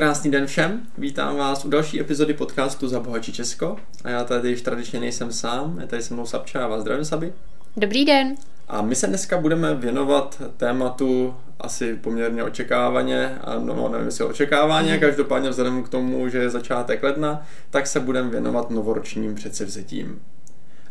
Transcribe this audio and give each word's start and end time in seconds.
Krásný 0.00 0.30
den 0.30 0.46
všem, 0.46 0.80
vítám 0.98 1.36
vás 1.36 1.64
u 1.64 1.68
další 1.68 2.00
epizody 2.00 2.34
podcastu 2.34 2.88
Za 2.88 3.00
bohatí 3.00 3.32
Česko 3.32 3.76
a 4.04 4.10
já 4.10 4.24
tady 4.24 4.48
již 4.48 4.62
tradičně 4.62 5.00
nejsem 5.00 5.32
sám, 5.32 5.80
je 5.80 5.86
tady 5.86 6.02
se 6.02 6.14
mnou 6.14 6.26
Sabča 6.26 6.64
a 6.64 6.68
vás 6.68 6.80
zdravím 6.80 7.04
Sabi. 7.04 7.32
Dobrý 7.76 8.04
den. 8.04 8.34
A 8.68 8.82
my 8.82 8.94
se 8.94 9.06
dneska 9.06 9.38
budeme 9.38 9.74
věnovat 9.74 10.42
tématu 10.56 11.34
asi 11.58 11.94
poměrně 11.94 12.42
očekávaně, 12.44 13.38
a 13.44 13.58
no, 13.58 13.88
nevím 13.88 14.06
jestli 14.06 14.24
očekáváně, 14.24 14.94
mm. 14.94 15.00
každopádně 15.00 15.50
vzhledem 15.50 15.82
k 15.82 15.88
tomu, 15.88 16.28
že 16.28 16.38
je 16.38 16.50
začátek 16.50 17.02
ledna, 17.02 17.46
tak 17.70 17.86
se 17.86 18.00
budeme 18.00 18.30
věnovat 18.30 18.70
novoročním 18.70 19.34
předsevzetím. 19.34 20.22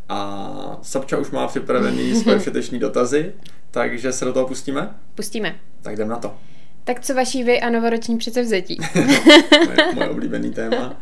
A 0.09 0.79
Sabča 0.81 1.17
už 1.17 1.31
má 1.31 1.47
připravený 1.47 2.15
své 2.21 2.39
všeteční 2.39 2.79
dotazy, 2.79 3.33
takže 3.71 4.11
se 4.11 4.25
do 4.25 4.33
toho 4.33 4.47
pustíme? 4.47 4.95
Pustíme. 5.15 5.55
Tak 5.81 5.93
jdem 5.93 6.07
na 6.07 6.15
to. 6.15 6.35
Tak 6.89 6.99
co 6.99 7.13
vaší 7.13 7.43
vy 7.43 7.61
a 7.61 7.69
novoroční 7.69 8.17
předsevzetí? 8.17 8.77
moje, 9.65 9.93
moje 9.95 10.09
oblíbený 10.09 10.51
téma. 10.51 11.01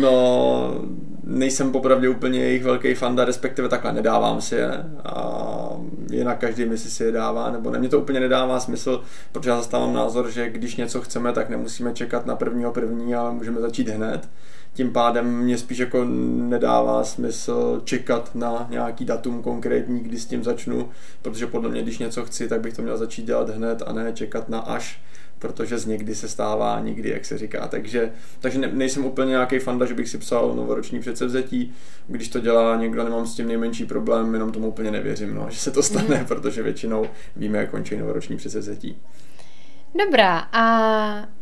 No, 0.00 0.84
nejsem 1.24 1.72
popravdě 1.72 2.08
úplně 2.08 2.40
jejich 2.40 2.64
velký 2.64 2.94
fanda, 2.94 3.24
respektive 3.24 3.68
takhle 3.68 3.92
nedávám 3.92 4.40
si 4.40 4.54
je. 4.54 4.70
A 5.04 5.76
jinak 6.10 6.38
každý 6.38 6.64
mi 6.64 6.78
si 6.78 7.04
je 7.04 7.12
dává, 7.12 7.50
nebo 7.50 7.70
ne, 7.70 7.78
mě 7.78 7.88
to 7.88 8.00
úplně 8.00 8.20
nedává 8.20 8.60
smysl, 8.60 9.02
protože 9.32 9.50
já 9.50 9.56
zastávám 9.56 9.94
názor, 9.94 10.30
že 10.30 10.50
když 10.50 10.76
něco 10.76 11.00
chceme, 11.00 11.32
tak 11.32 11.48
nemusíme 11.48 11.92
čekat 11.92 12.26
na 12.26 12.36
prvního 12.36 12.72
první, 12.72 13.14
ale 13.14 13.32
můžeme 13.32 13.60
začít 13.60 13.88
hned. 13.88 14.28
Tím 14.74 14.92
pádem 14.92 15.36
mě 15.36 15.58
spíš 15.58 15.78
jako 15.78 16.04
nedává 16.48 17.04
smysl 17.04 17.80
čekat 17.84 18.30
na 18.34 18.66
nějaký 18.70 19.04
datum 19.04 19.42
konkrétní, 19.42 20.00
kdy 20.00 20.18
s 20.18 20.26
tím 20.26 20.44
začnu, 20.44 20.88
protože 21.22 21.46
podle 21.46 21.70
mě, 21.70 21.82
když 21.82 21.98
něco 21.98 22.24
chci, 22.24 22.48
tak 22.48 22.60
bych 22.60 22.74
to 22.74 22.82
měl 22.82 22.98
začít 22.98 23.26
dělat 23.26 23.50
hned 23.50 23.82
a 23.86 23.92
ne 23.92 24.12
čekat 24.12 24.48
na 24.48 24.58
až 24.58 25.00
protože 25.42 25.78
z 25.78 25.86
někdy 25.86 26.14
se 26.14 26.28
stává 26.28 26.80
nikdy, 26.80 27.10
jak 27.10 27.24
se 27.24 27.38
říká. 27.38 27.68
Takže, 27.68 28.12
takže 28.40 28.58
ne, 28.58 28.70
nejsem 28.72 29.04
úplně 29.04 29.30
nějaký 29.30 29.58
fanda, 29.58 29.86
že 29.86 29.94
bych 29.94 30.08
si 30.08 30.18
psal 30.18 30.54
novoroční 30.54 31.00
předsevzetí. 31.00 31.74
Když 32.06 32.28
to 32.28 32.40
dělá 32.40 32.76
někdo, 32.76 33.04
nemám 33.04 33.26
s 33.26 33.34
tím 33.34 33.48
nejmenší 33.48 33.84
problém, 33.84 34.34
jenom 34.34 34.52
tomu 34.52 34.68
úplně 34.68 34.90
nevěřím, 34.90 35.34
no, 35.34 35.46
že 35.50 35.58
se 35.58 35.70
to 35.70 35.82
stane, 35.82 36.18
mm. 36.18 36.24
protože 36.24 36.62
většinou 36.62 37.06
víme, 37.36 37.58
jak 37.58 37.70
končí 37.70 37.96
novoroční 37.96 38.36
předsevzetí. 38.36 38.96
Dobrá, 40.06 40.38
a, 40.38 40.64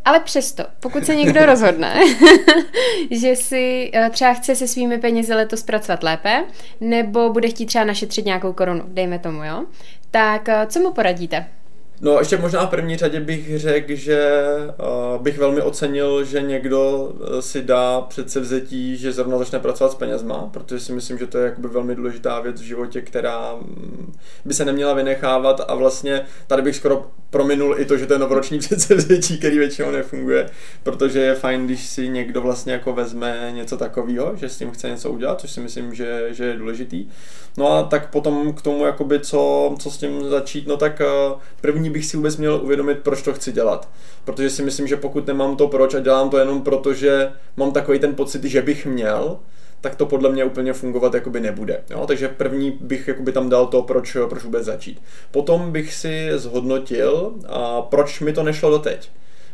ale 0.04 0.20
přesto, 0.20 0.64
pokud 0.80 1.04
se 1.04 1.14
někdo 1.14 1.46
rozhodne, 1.46 2.00
že 3.10 3.36
si 3.36 3.90
eh, 3.94 4.10
třeba 4.10 4.32
chce 4.34 4.54
se 4.54 4.68
svými 4.68 4.98
penězi 4.98 5.34
letos 5.34 5.62
pracovat 5.62 6.02
lépe, 6.02 6.44
nebo 6.80 7.32
bude 7.32 7.48
chtít 7.48 7.66
třeba 7.66 7.84
našetřit 7.84 8.24
nějakou 8.24 8.52
korunu, 8.52 8.82
dejme 8.88 9.18
tomu, 9.18 9.44
jo, 9.44 9.64
tak 10.10 10.48
eh, 10.48 10.66
co 10.66 10.80
mu 10.80 10.92
poradíte? 10.92 11.46
No 12.02 12.18
ještě 12.18 12.36
možná 12.36 12.66
v 12.66 12.70
první 12.70 12.96
řadě 12.96 13.20
bych 13.20 13.58
řekl, 13.58 13.94
že 13.94 14.46
uh, 15.14 15.22
bych 15.22 15.38
velmi 15.38 15.62
ocenil, 15.62 16.24
že 16.24 16.42
někdo 16.42 17.12
eh, 17.38 17.42
si 17.42 17.62
dá 17.62 18.00
předsevzetí, 18.00 18.96
že 18.96 19.12
zrovna 19.12 19.38
začne 19.38 19.58
pracovat 19.58 19.92
s 19.92 19.94
penězma, 19.94 20.50
protože 20.52 20.80
si 20.80 20.92
myslím, 20.92 21.18
že 21.18 21.26
to 21.26 21.38
je 21.38 21.44
jakoby 21.44 21.68
velmi 21.68 21.94
důležitá 21.94 22.40
věc 22.40 22.60
v 22.60 22.64
životě, 22.64 23.00
která 23.00 23.54
mm, 23.54 24.12
by 24.44 24.54
se 24.54 24.64
neměla 24.64 24.94
vynechávat 24.94 25.60
a 25.68 25.74
vlastně 25.74 26.26
tady 26.46 26.62
bych 26.62 26.76
skoro 26.76 27.06
prominul 27.30 27.74
i 27.78 27.84
to, 27.84 27.96
že 27.96 28.06
to 28.06 28.12
je 28.12 28.18
novoroční 28.18 28.58
předsevzetí, 28.68 29.38
který 29.38 29.58
většinou 29.58 29.90
nefunguje, 29.90 30.50
protože 30.82 31.20
je 31.20 31.34
fajn, 31.34 31.66
když 31.66 31.86
si 31.86 32.08
někdo 32.08 32.40
vlastně 32.40 32.72
jako 32.72 32.92
vezme 32.92 33.50
něco 33.54 33.76
takového, 33.76 34.36
že 34.36 34.48
s 34.48 34.58
tím 34.58 34.70
chce 34.70 34.90
něco 34.90 35.10
udělat, 35.10 35.40
což 35.40 35.50
si 35.50 35.60
myslím, 35.60 35.94
že, 35.94 36.28
že 36.30 36.44
je 36.44 36.56
důležitý. 36.56 37.06
No 37.56 37.72
a 37.72 37.82
tak 37.82 38.10
potom 38.10 38.52
k 38.52 38.62
tomu, 38.62 38.84
jakoby 38.86 39.20
co, 39.20 39.74
co 39.78 39.90
s 39.90 39.98
tím 39.98 40.28
začít, 40.28 40.66
no 40.66 40.76
tak 40.76 41.00
uh, 41.32 41.40
první 41.60 41.89
bych 41.90 42.06
si 42.06 42.16
vůbec 42.16 42.36
měl 42.36 42.60
uvědomit, 42.62 42.98
proč 42.98 43.22
to 43.22 43.32
chci 43.32 43.52
dělat. 43.52 43.88
Protože 44.24 44.50
si 44.50 44.62
myslím, 44.62 44.86
že 44.86 44.96
pokud 44.96 45.26
nemám 45.26 45.56
to 45.56 45.68
proč 45.68 45.94
a 45.94 46.00
dělám 46.00 46.30
to 46.30 46.38
jenom 46.38 46.62
proto, 46.62 46.94
že 46.94 47.32
mám 47.56 47.72
takový 47.72 47.98
ten 47.98 48.14
pocit, 48.14 48.44
že 48.44 48.62
bych 48.62 48.86
měl, 48.86 49.38
tak 49.80 49.94
to 49.94 50.06
podle 50.06 50.30
mě 50.32 50.44
úplně 50.44 50.72
fungovat 50.72 51.14
jakoby 51.14 51.40
nebude. 51.40 51.82
Jo? 51.90 52.04
Takže 52.06 52.28
první 52.28 52.70
bych 52.80 53.08
jakoby 53.08 53.32
tam 53.32 53.48
dal 53.48 53.66
to, 53.66 53.82
proč, 53.82 54.16
proč 54.28 54.42
vůbec 54.42 54.64
začít. 54.64 55.02
Potom 55.30 55.72
bych 55.72 55.94
si 55.94 56.30
zhodnotil, 56.34 57.32
a 57.46 57.82
proč 57.82 58.20
mi 58.20 58.32
to 58.32 58.42
nešlo 58.42 58.70
doteď. 58.70 59.10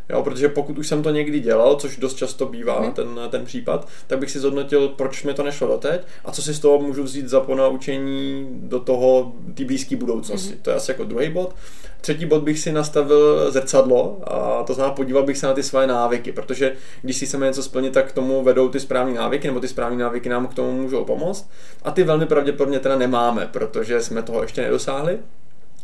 Jo, 0.09 0.23
protože 0.23 0.49
pokud 0.49 0.79
už 0.79 0.89
jsem 0.89 1.03
to 1.03 1.11
někdy 1.11 1.41
dělal, 1.41 1.77
což 1.77 1.97
dost 1.97 2.15
často 2.15 2.47
bývá 2.47 2.81
mm. 2.81 2.93
ten, 2.93 3.21
ten 3.31 3.45
případ, 3.45 3.89
tak 4.07 4.19
bych 4.19 4.31
si 4.31 4.41
zhodnotil, 4.41 4.89
proč 4.89 5.25
mi 5.25 5.35
to 5.35 5.43
nešlo 5.43 5.69
doteď 5.69 6.01
a 6.25 6.33
co 6.33 6.43
si 6.43 6.55
z 6.55 6.61
toho 6.61 6.79
můžu 6.79 7.03
vzít 7.03 7.29
za 7.29 7.41
ponaučení 7.41 8.49
do 8.51 8.81
toho, 8.81 9.33
té 9.55 9.65
blízké 9.65 9.97
budoucnosti. 9.97 10.55
Mm. 10.55 10.61
To 10.63 10.71
je 10.71 10.77
asi 10.77 10.91
jako 10.91 11.05
druhý 11.05 11.31
bod. 11.31 11.55
Třetí 12.01 12.27
bod 12.27 12.43
bych 12.43 12.59
si 12.59 12.73
nastavil 12.73 13.53
zrcadlo 13.53 14.21
a 14.25 14.63
to 14.63 14.75
znamená 14.75 14.95
podíval 14.95 15.23
bych 15.23 15.39
se 15.39 15.47
na 15.47 15.55
ty 15.55 15.63
své 15.63 15.87
návyky, 15.87 16.33
protože 16.33 16.73
když 17.03 17.17
si 17.17 17.27
chceme 17.27 17.47
něco 17.47 17.63
splnit, 17.63 17.93
tak 17.93 18.09
k 18.09 18.13
tomu 18.13 18.43
vedou 18.43 18.69
ty 18.69 18.81
správné 18.81 19.15
návyky, 19.15 19.47
nebo 19.47 19.61
ty 19.61 19.69
správné 19.69 19.97
návyky 19.97 20.29
nám 20.29 20.47
k 20.47 20.55
tomu 20.55 20.73
můžou 20.73 21.05
pomoct 21.05 21.51
a 21.83 21.91
ty 21.91 22.05
velmi 22.05 22.27
pravděpodobně 22.27 22.79
teda 22.79 22.97
nemáme, 22.97 23.49
protože 23.53 24.03
jsme 24.03 24.23
toho 24.23 24.43
ještě 24.43 24.63
nedosáhli. 24.63 25.19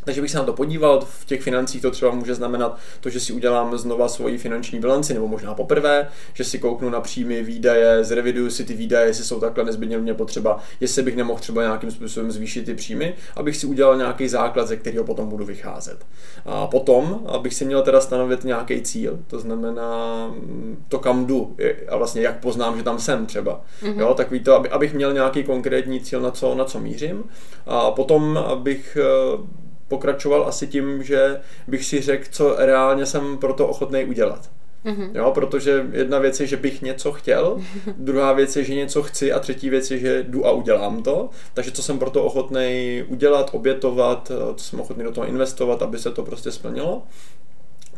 Takže 0.04 0.20
bych 0.20 0.30
se 0.30 0.38
na 0.38 0.44
to 0.44 0.52
podíval, 0.52 1.00
v 1.00 1.24
těch 1.24 1.42
financích 1.42 1.82
to 1.82 1.90
třeba 1.90 2.10
může 2.10 2.34
znamenat 2.34 2.78
to, 3.00 3.10
že 3.10 3.20
si 3.20 3.32
udělám 3.32 3.78
znova 3.78 4.08
svoji 4.08 4.38
finanční 4.38 4.80
bilanci, 4.80 5.14
nebo 5.14 5.28
možná 5.28 5.54
poprvé, 5.54 6.08
že 6.34 6.44
si 6.44 6.58
kouknu 6.58 6.90
na 6.90 7.00
příjmy, 7.00 7.42
výdaje, 7.42 8.04
zreviduju 8.04 8.50
si 8.50 8.64
ty 8.64 8.74
výdaje, 8.74 9.06
jestli 9.06 9.24
jsou 9.24 9.40
takhle 9.40 9.64
nezbytně 9.64 9.98
mě 9.98 10.14
potřeba, 10.14 10.58
jestli 10.80 11.02
bych 11.02 11.16
nemohl 11.16 11.40
třeba 11.40 11.62
nějakým 11.62 11.90
způsobem 11.90 12.32
zvýšit 12.32 12.64
ty 12.64 12.74
příjmy, 12.74 13.14
abych 13.36 13.56
si 13.56 13.66
udělal 13.66 13.96
nějaký 13.96 14.28
základ, 14.28 14.68
ze 14.68 14.76
kterého 14.76 15.04
potom 15.04 15.28
budu 15.28 15.44
vycházet. 15.44 16.06
A 16.46 16.66
potom, 16.66 17.22
abych 17.26 17.54
si 17.54 17.64
měl 17.64 17.82
teda 17.82 18.00
stanovit 18.00 18.44
nějaký 18.44 18.82
cíl, 18.82 19.18
to 19.26 19.38
znamená 19.38 20.26
mm, 20.26 20.84
to, 20.88 20.98
kam 20.98 21.26
jdu 21.26 21.56
a 21.88 21.96
vlastně 21.96 22.22
jak 22.22 22.40
poznám, 22.40 22.76
že 22.76 22.82
tam 22.82 22.98
jsem 22.98 23.26
třeba. 23.26 23.60
Mm-hmm. 23.82 24.00
Jo, 24.00 24.14
takový 24.14 24.40
to, 24.40 24.54
aby, 24.54 24.68
abych 24.68 24.94
měl 24.94 25.12
nějaký 25.12 25.44
konkrétní 25.44 26.00
cíl, 26.00 26.20
na 26.20 26.30
co, 26.30 26.54
na 26.54 26.64
co 26.64 26.80
mířím. 26.80 27.24
A 27.66 27.90
potom, 27.90 28.36
abych 28.36 28.98
eh, 29.00 29.61
pokračoval 29.92 30.48
asi 30.48 30.66
tím, 30.66 31.02
že 31.02 31.40
bych 31.68 31.84
si 31.84 32.00
řekl, 32.00 32.24
co 32.30 32.56
reálně 32.58 33.06
jsem 33.06 33.38
pro 33.38 33.52
to 33.52 33.68
ochotný 33.68 34.04
udělat. 34.04 34.50
Mm-hmm. 34.84 35.10
Jo, 35.14 35.30
protože 35.34 35.86
jedna 35.92 36.18
věc 36.18 36.40
je, 36.40 36.46
že 36.46 36.56
bych 36.56 36.82
něco 36.82 37.12
chtěl, 37.12 37.60
druhá 37.96 38.32
věc 38.32 38.56
je, 38.56 38.64
že 38.64 38.74
něco 38.74 39.02
chci 39.02 39.32
a 39.32 39.38
třetí 39.38 39.70
věc 39.70 39.90
je, 39.90 39.98
že 39.98 40.24
jdu 40.28 40.46
a 40.46 40.50
udělám 40.52 41.02
to. 41.02 41.28
Takže 41.54 41.70
co 41.70 41.82
jsem 41.82 41.98
pro 41.98 42.10
to 42.10 42.24
ochotný 42.24 43.04
udělat, 43.08 43.50
obětovat, 43.52 44.32
co 44.56 44.64
jsem 44.64 44.80
ochotný 44.80 45.04
do 45.04 45.12
toho 45.12 45.26
investovat, 45.26 45.82
aby 45.82 45.98
se 45.98 46.10
to 46.10 46.22
prostě 46.22 46.52
splnilo. 46.52 47.02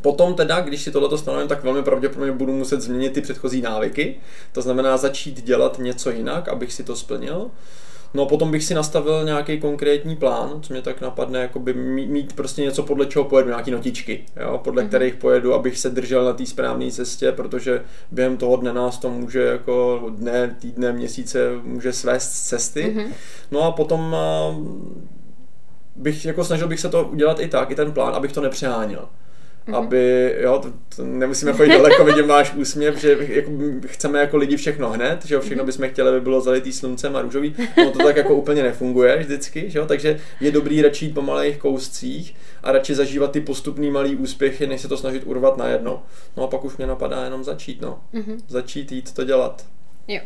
Potom 0.03 0.35
teda, 0.35 0.61
když 0.61 0.83
si 0.83 0.91
tohleto 0.91 1.19
stanovím, 1.19 1.49
tak 1.49 1.65
velmi 1.65 1.83
pravděpodobně 1.83 2.33
budu 2.33 2.53
muset 2.53 2.81
změnit 2.81 3.13
ty 3.13 3.21
předchozí 3.21 3.63
návyky. 3.63 4.17
To 4.53 4.63
znamená 4.63 4.97
začít 4.97 5.45
dělat 5.45 5.79
něco 5.79 6.11
jinak, 6.11 6.49
abych 6.49 6.73
si 6.73 6.85
to 6.85 6.97
splnil. 6.97 7.51
No 8.15 8.23
a 8.23 8.27
potom 8.27 8.51
bych 8.51 8.65
si 8.65 8.75
nastavil 8.75 9.25
nějaký 9.25 9.61
konkrétní 9.61 10.17
plán, 10.17 10.63
co 10.63 10.73
mě 10.73 10.83
tak 10.83 11.01
napadne, 11.01 11.41
jako 11.41 11.59
by 11.59 11.75
mít 11.75 12.33
prostě 12.33 12.63
něco, 12.63 12.83
podle 12.83 13.07
čeho 13.07 13.25
pojedu, 13.25 13.49
nějaký 13.49 13.71
notičky, 13.71 14.25
jo, 14.41 14.61
podle 14.65 14.83
mm-hmm. 14.83 14.89
kterých 14.89 15.15
pojedu, 15.15 15.55
abych 15.55 15.79
se 15.79 15.91
držel 15.91 16.25
na 16.25 16.33
té 16.33 16.47
správné 16.47 16.91
cestě, 16.91 17.33
protože 17.33 17.85
během 18.11 18.37
toho 18.37 18.57
dne 18.57 18.73
nás 18.73 18.99
to 18.99 19.11
může 19.11 19.43
jako 19.43 20.05
dne, 20.09 20.57
týdne, 20.61 20.93
měsíce 20.93 21.51
může 21.63 21.93
svést 21.93 22.33
cesty. 22.33 22.95
Mm-hmm. 22.97 23.13
No 23.51 23.63
a 23.63 23.73
potom 23.73 24.17
bych 25.97 26.25
jako 26.25 26.45
snažil 26.45 26.69
bych 26.69 26.81
se 26.81 26.89
to 26.89 27.05
udělat 27.05 27.41
i 27.41 27.49
tak, 27.49 27.71
i 27.71 27.75
ten 27.75 27.93
plán, 27.93 28.15
abych 28.15 28.33
to 28.33 28.41
nepřeháněl 28.41 29.09
mm-hmm. 29.67 29.77
aby, 29.77 30.35
jo, 30.41 30.59
to, 30.59 30.73
to 30.97 31.05
nemusíme 31.05 31.53
chodit 31.53 31.71
daleko, 31.71 32.05
vidím 32.15 32.27
váš 32.27 32.55
úsměv, 32.55 32.97
že 32.97 33.19
jako, 33.29 33.51
chceme 33.87 34.19
jako 34.19 34.37
lidi 34.37 34.57
všechno 34.57 34.91
hned, 34.91 35.27
že 35.27 35.35
jo, 35.35 35.41
všechno 35.41 35.63
mhm. 35.63 35.67
bychom 35.67 35.89
chtěli, 35.89 36.09
aby 36.09 36.21
bylo 36.21 36.41
zalitý 36.41 36.73
sluncem 36.73 37.17
a 37.17 37.23
růžový, 37.23 37.55
no 37.77 37.91
to 37.91 37.99
tak 37.99 38.17
jako 38.17 38.35
úplně 38.35 38.63
nefunguje 38.63 39.17
vždycky, 39.17 39.71
že 39.71 39.79
jo, 39.79 39.87
takže 39.87 40.21
je 40.41 40.51
dobrý 40.51 40.83
radši 40.83 41.05
jít 41.05 41.15
po 41.15 41.23
malých 41.23 41.59
kouscích 41.59 42.35
a 42.63 42.73
radši 42.73 42.95
zažívat 42.95 43.31
ty 43.31 43.41
postupný 43.41 43.91
malý 43.91 44.17
úspěchy, 44.17 44.67
než 44.67 44.81
se 44.81 44.89
to 44.89 44.97
snažit 44.97 45.23
urvat 45.27 45.57
najednou. 45.57 46.01
No 46.37 46.43
a 46.45 46.47
pak 46.47 46.65
už 46.65 46.77
mě 46.77 46.87
napadá 46.87 47.25
jenom 47.25 47.45
začít, 47.45 47.81
no. 47.81 48.01
Mm-hmm. 48.15 48.37
Začít 48.49 48.93
jít 48.93 49.13
to 49.13 49.25
dělat. 49.25 49.67
Jo. 50.09 50.21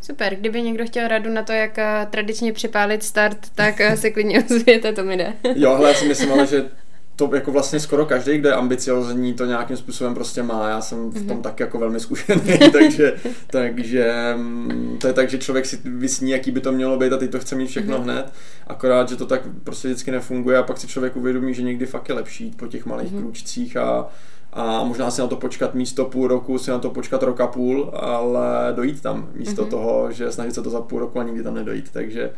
Super, 0.00 0.34
kdyby 0.34 0.62
někdo 0.62 0.86
chtěl 0.86 1.08
radu 1.08 1.30
na 1.30 1.42
to, 1.42 1.52
jak 1.52 1.78
uh, 1.78 2.10
tradičně 2.10 2.52
připálit 2.52 3.02
start, 3.02 3.38
tak 3.54 3.80
uh, 3.88 3.94
se 3.94 4.10
klidně 4.10 4.44
ozvěte, 4.44 4.92
to 4.92 5.04
mi 5.04 5.16
jde. 5.16 5.32
jo, 5.54 5.70
ale 5.70 5.88
já 5.88 5.94
si 5.94 6.04
myslím, 6.04 6.32
ale 6.32 6.46
že 6.46 6.70
to 7.16 7.30
jako 7.34 7.52
vlastně 7.52 7.80
skoro 7.80 8.06
každý, 8.06 8.38
kdo 8.38 8.48
je 8.48 8.54
ambiciozní, 8.54 9.34
to 9.34 9.46
nějakým 9.46 9.76
způsobem 9.76 10.14
prostě 10.14 10.42
má. 10.42 10.68
Já 10.68 10.80
jsem 10.80 11.10
v 11.10 11.26
tom 11.26 11.38
mm-hmm. 11.38 11.40
tak 11.40 11.60
jako 11.60 11.78
velmi 11.78 12.00
zkušený, 12.00 12.58
takže, 12.72 13.14
takže 13.50 14.34
mm, 14.36 14.96
to 15.00 15.06
je 15.06 15.12
tak, 15.12 15.30
že 15.30 15.38
člověk 15.38 15.66
si 15.66 15.78
vysní, 15.84 16.30
jaký 16.30 16.50
by 16.50 16.60
to 16.60 16.72
mělo 16.72 16.98
být 16.98 17.12
a 17.12 17.16
teď 17.16 17.30
to 17.30 17.38
chce 17.38 17.54
mít 17.54 17.66
všechno 17.66 17.98
mm-hmm. 17.98 18.02
hned. 18.02 18.32
Akorát, 18.66 19.08
že 19.08 19.16
to 19.16 19.26
tak 19.26 19.42
prostě 19.64 19.88
vždycky 19.88 20.10
nefunguje 20.10 20.58
a 20.58 20.62
pak 20.62 20.78
si 20.78 20.86
člověk 20.86 21.16
uvědomí, 21.16 21.54
že 21.54 21.62
někdy 21.62 21.86
fakt 21.86 22.08
je 22.08 22.14
lepší 22.14 22.50
po 22.50 22.66
těch 22.66 22.86
malých 22.86 23.12
mm-hmm. 23.12 23.20
krůčcích 23.20 23.76
a, 23.76 24.08
a 24.52 24.84
možná 24.84 25.10
si 25.10 25.20
na 25.20 25.26
to 25.26 25.36
počkat 25.36 25.74
místo 25.74 26.04
půl 26.04 26.28
roku, 26.28 26.58
si 26.58 26.70
na 26.70 26.78
to 26.78 26.90
počkat 26.90 27.22
rok 27.22 27.40
a 27.40 27.46
půl, 27.46 27.90
ale 27.94 28.72
dojít 28.76 29.02
tam 29.02 29.28
místo 29.34 29.64
mm-hmm. 29.64 29.70
toho, 29.70 30.12
že 30.12 30.32
snažit 30.32 30.54
se 30.54 30.62
to 30.62 30.70
za 30.70 30.80
půl 30.80 30.98
roku 30.98 31.20
a 31.20 31.22
nikdy 31.22 31.42
tam 31.42 31.54
nedojít. 31.54 31.90
Takže 31.92 32.30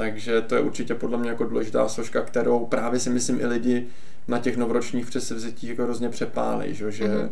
takže 0.00 0.42
to 0.42 0.54
je 0.54 0.60
určitě 0.60 0.94
podle 0.94 1.18
mě 1.18 1.30
jako 1.30 1.44
důležitá 1.44 1.88
složka, 1.88 2.22
kterou 2.22 2.66
právě 2.66 3.00
si 3.00 3.10
myslím 3.10 3.40
i 3.40 3.46
lidi 3.46 3.86
na 4.28 4.38
těch 4.38 4.56
novoročních 4.56 5.06
přesevzetích 5.06 5.70
jako 5.70 5.82
hrozně 5.82 6.08
přepálí, 6.08 6.74
že, 6.74 6.90
mm-hmm. 6.90 7.28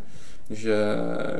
Že 0.51 0.77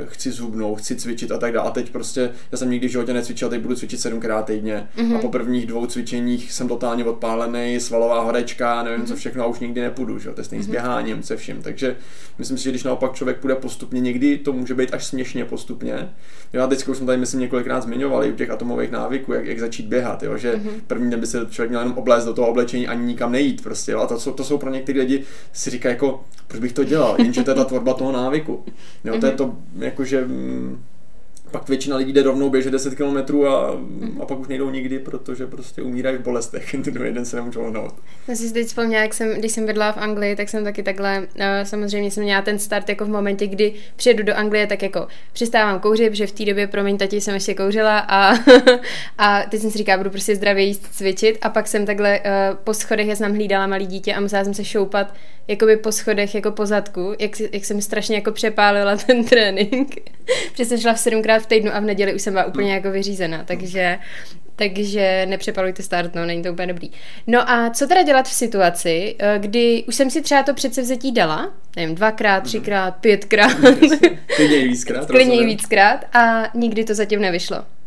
chci 0.05 0.31
zhubnout, 0.31 0.79
chci 0.79 0.97
cvičit 0.97 1.33
a 1.33 1.39
tak 1.39 1.53
dále. 1.53 1.69
A 1.69 1.71
teď 1.71 1.91
prostě, 1.91 2.31
já 2.53 2.59
jsem 2.59 2.71
nikdy 2.71 2.89
v 2.89 2.91
životě 2.91 3.13
necvičil, 3.13 3.49
teď 3.49 3.61
budu 3.61 3.75
cvičit 3.75 4.01
sedmkrát 4.01 4.47
týdně. 4.47 4.89
Mm-hmm. 4.97 5.17
A 5.17 5.19
po 5.19 5.29
prvních 5.29 5.67
dvou 5.67 5.87
cvičeních 5.87 6.53
jsem 6.53 6.69
totálně 6.69 7.05
odpálený, 7.05 7.81
svalová 7.81 8.21
horečka, 8.21 8.83
nevím 8.83 9.01
mm-hmm. 9.01 9.07
co 9.07 9.13
mhm. 9.13 9.19
všechno 9.19 9.45
a 9.45 9.47
už 9.47 9.61
nikdy 9.61 9.81
nepůjdu, 9.81 10.19
že? 10.19 10.31
to 10.31 10.41
je 10.41 10.45
stejný 10.45 10.65
mm-hmm. 10.65 10.69
s 10.69 10.71
běháním, 10.71 11.23
se 11.23 11.37
vším. 11.37 11.63
Takže 11.63 11.97
myslím 12.39 12.59
si, 12.59 12.65
že 12.65 12.71
když 12.71 12.85
naopak 12.85 13.13
člověk 13.13 13.39
půjde 13.39 13.55
postupně, 13.55 14.01
někdy 14.01 14.39
to 14.39 14.53
může 14.53 14.75
být 14.75 14.95
až 14.95 15.07
směšně 15.07 15.45
postupně. 15.45 16.09
Já 16.53 16.67
teď 16.67 16.89
už 16.89 16.97
jsem 16.97 17.07
tady 17.07 17.19
myslím 17.19 17.41
několikrát 17.41 17.81
zmiňoval 17.81 18.25
i 18.25 18.33
u 18.33 18.37
těch 18.37 18.51
atomových 18.51 18.91
návyků, 18.91 19.33
jak, 19.33 19.47
jak 19.47 19.61
začít 19.61 19.87
běhat, 19.87 20.23
jo? 20.23 20.37
že 20.37 20.53
mm-hmm. 20.53 20.81
první 20.87 21.11
den 21.11 21.21
by 21.21 21.27
se 21.27 21.47
člověk 21.51 21.71
měl 21.71 21.81
jenom 21.81 21.99
oblézt 21.99 22.27
do 22.27 22.35
toho 22.35 22.49
oblečení 22.49 22.89
ani 22.89 23.07
nikam 23.07 23.33
nejít 23.33 23.63
prostě. 23.63 23.93
Jo? 23.93 24.01
A 24.01 24.07
to, 24.07 24.21
jsou, 24.21 24.33
to 24.33 24.45
jsou 24.45 24.59
pro 24.59 24.71
některé 24.71 25.01
lidi 25.01 25.25
si 25.53 25.71
říkají 25.71 25.93
jako, 25.93 26.25
proč 26.49 26.61
bych 26.61 26.73
to 26.73 26.85
dělal, 26.85 27.17
jenže 27.19 27.43
to 27.43 27.51
je 27.51 27.55
ta 27.55 27.65
tvorba 27.65 27.95
toho 27.95 28.13
návyku. 28.13 28.65
Mm-hmm. 29.05 29.21
to 29.21 29.27
je 29.27 29.33
mhm. 29.33 29.39
to, 29.39 29.45
jakože 29.85 30.19
mm, 30.25 30.85
pak 31.51 31.69
většina 31.69 31.97
lidí 31.97 32.13
jde 32.13 32.23
rovnou 32.23 32.51
běžet 32.51 32.71
10 32.71 32.95
km 32.95 33.47
a, 33.47 33.71
a 34.21 34.27
pak 34.27 34.39
už 34.39 34.49
nejdou 34.49 34.71
nikdy, 34.71 34.99
protože 34.99 35.47
prostě 35.47 35.83
umírají 35.83 36.17
v 36.17 36.21
bolestech. 36.21 36.71
Ten 36.85 36.95
druhý 36.95 37.13
den 37.13 37.25
se 37.25 37.37
nemůžou 37.37 37.65
hnout. 37.65 37.95
Já 38.29 38.35
si 38.35 38.53
teď 38.53 38.67
vzpomněla, 38.67 39.03
jak 39.03 39.15
jsem, 39.15 39.35
když 39.35 39.53
jsem 39.53 39.67
bydla 39.67 39.93
v 39.93 39.97
Anglii, 39.97 40.37
tak 40.37 40.49
jsem 40.49 40.65
taky 40.65 40.83
takhle, 40.83 41.19
uh, 41.19 41.45
samozřejmě 41.63 42.11
jsem 42.11 42.23
měla 42.23 42.43
ten 42.43 42.59
start 42.59 42.89
jako 42.89 43.05
v 43.05 43.09
momentě, 43.09 43.47
kdy 43.47 43.75
přijedu 43.97 44.23
do 44.23 44.35
Anglie, 44.35 44.67
tak 44.67 44.83
jako 44.83 45.07
přistávám 45.33 45.81
kouřit, 45.81 46.11
protože 46.11 46.27
v 46.27 46.33
té 46.33 46.45
době, 46.45 46.67
promiň, 46.67 46.99
tati 46.99 47.21
jsem 47.21 47.35
ještě 47.35 47.55
kouřila 47.55 47.99
a, 47.99 48.35
a 49.19 49.43
teď 49.43 49.61
jsem 49.61 49.71
si 49.71 49.79
říkala, 49.79 49.99
budu 49.99 50.11
prostě 50.11 50.37
zdravě 50.37 50.65
jíst, 50.65 50.87
cvičit 50.93 51.39
a 51.43 51.49
pak 51.49 51.69
jsem 51.69 51.87
takhle 51.87 52.21
uh, 52.21 52.57
po 52.65 52.75
schodech, 52.75 53.07
já 53.07 53.17
jsem 53.17 53.35
hlídala 53.35 53.67
malý 53.67 53.87
dítě 53.87 54.15
a 54.15 54.21
musela 54.21 54.45
jsem 54.45 54.55
se 54.55 54.65
šoupat 54.65 55.15
jakoby 55.49 55.77
po 55.77 55.93
schodech, 55.93 56.35
jako 56.35 56.51
po 56.51 56.67
zadku, 56.67 57.15
jak, 57.19 57.41
jak 57.41 57.65
jsem 57.65 57.83
strašně 57.83 58.17
jako 58.17 58.33
přepálila 58.33 58.97
ten 59.07 59.25
trénink. 59.25 59.95
Jsem 60.57 60.79
šla 60.79 60.95
v 60.95 60.99
sedmkrát 60.99 61.43
v 61.43 61.47
týdnu 61.47 61.75
a 61.75 61.81
v 61.81 61.85
neděli 61.85 62.15
už 62.15 62.23
jsem 62.23 62.33
byla 62.33 62.45
úplně 62.45 62.75
jako 62.75 62.91
vyřízená, 62.91 63.45
takže 63.45 63.99
takže 64.57 65.27
nepřepalujte 65.29 65.83
start, 65.83 66.15
no, 66.15 66.27
není 66.27 66.43
to 66.43 66.53
úplně 66.53 66.67
dobrý. 66.67 66.91
No 67.27 67.51
a 67.51 67.71
co 67.71 67.87
teda 67.87 68.03
dělat 68.03 68.29
v 68.29 68.33
situaci, 68.33 69.17
eh, 69.19 69.39
kdy 69.39 69.85
už 69.89 69.95
jsem 69.95 70.11
si 70.11 70.23
třeba 70.23 70.43
to 70.43 70.55
předsevzetí 70.55 71.13
dala, 71.13 71.53
nevím, 71.77 71.95
dvakrát, 71.95 72.41
třikrát, 72.41 72.91
pětkrát. 72.91 73.57
Klidně 74.37 74.59
víckrát. 74.59 75.07
Klidně 75.11 75.47
víckrát 75.47 76.17
a 76.17 76.51
nikdy 76.55 76.85
to 76.85 76.95
zatím 76.95 77.21
nevyšlo. 77.21 77.78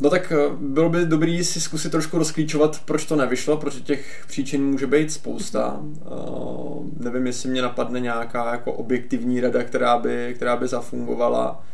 No 0.00 0.10
tak 0.10 0.32
eh, 0.32 0.50
bylo 0.60 0.88
by 0.88 1.06
dobrý 1.06 1.44
si 1.44 1.60
zkusit 1.60 1.90
trošku 1.90 2.18
rozklíčovat, 2.18 2.80
proč 2.84 3.04
to 3.04 3.16
nevyšlo, 3.16 3.56
protože 3.56 3.80
těch 3.80 4.24
příčin 4.28 4.64
může 4.64 4.86
být 4.86 5.12
spousta. 5.12 5.80
Uh, 5.80 6.86
nevím, 6.98 7.26
jestli 7.26 7.50
mě 7.50 7.62
napadne 7.62 8.00
nějaká 8.00 8.52
jako 8.52 8.72
objektivní 8.72 9.40
rada, 9.40 9.62
která 9.62 9.98
by, 9.98 10.32
která 10.36 10.56
by 10.56 10.68
zafungovala 10.68 11.64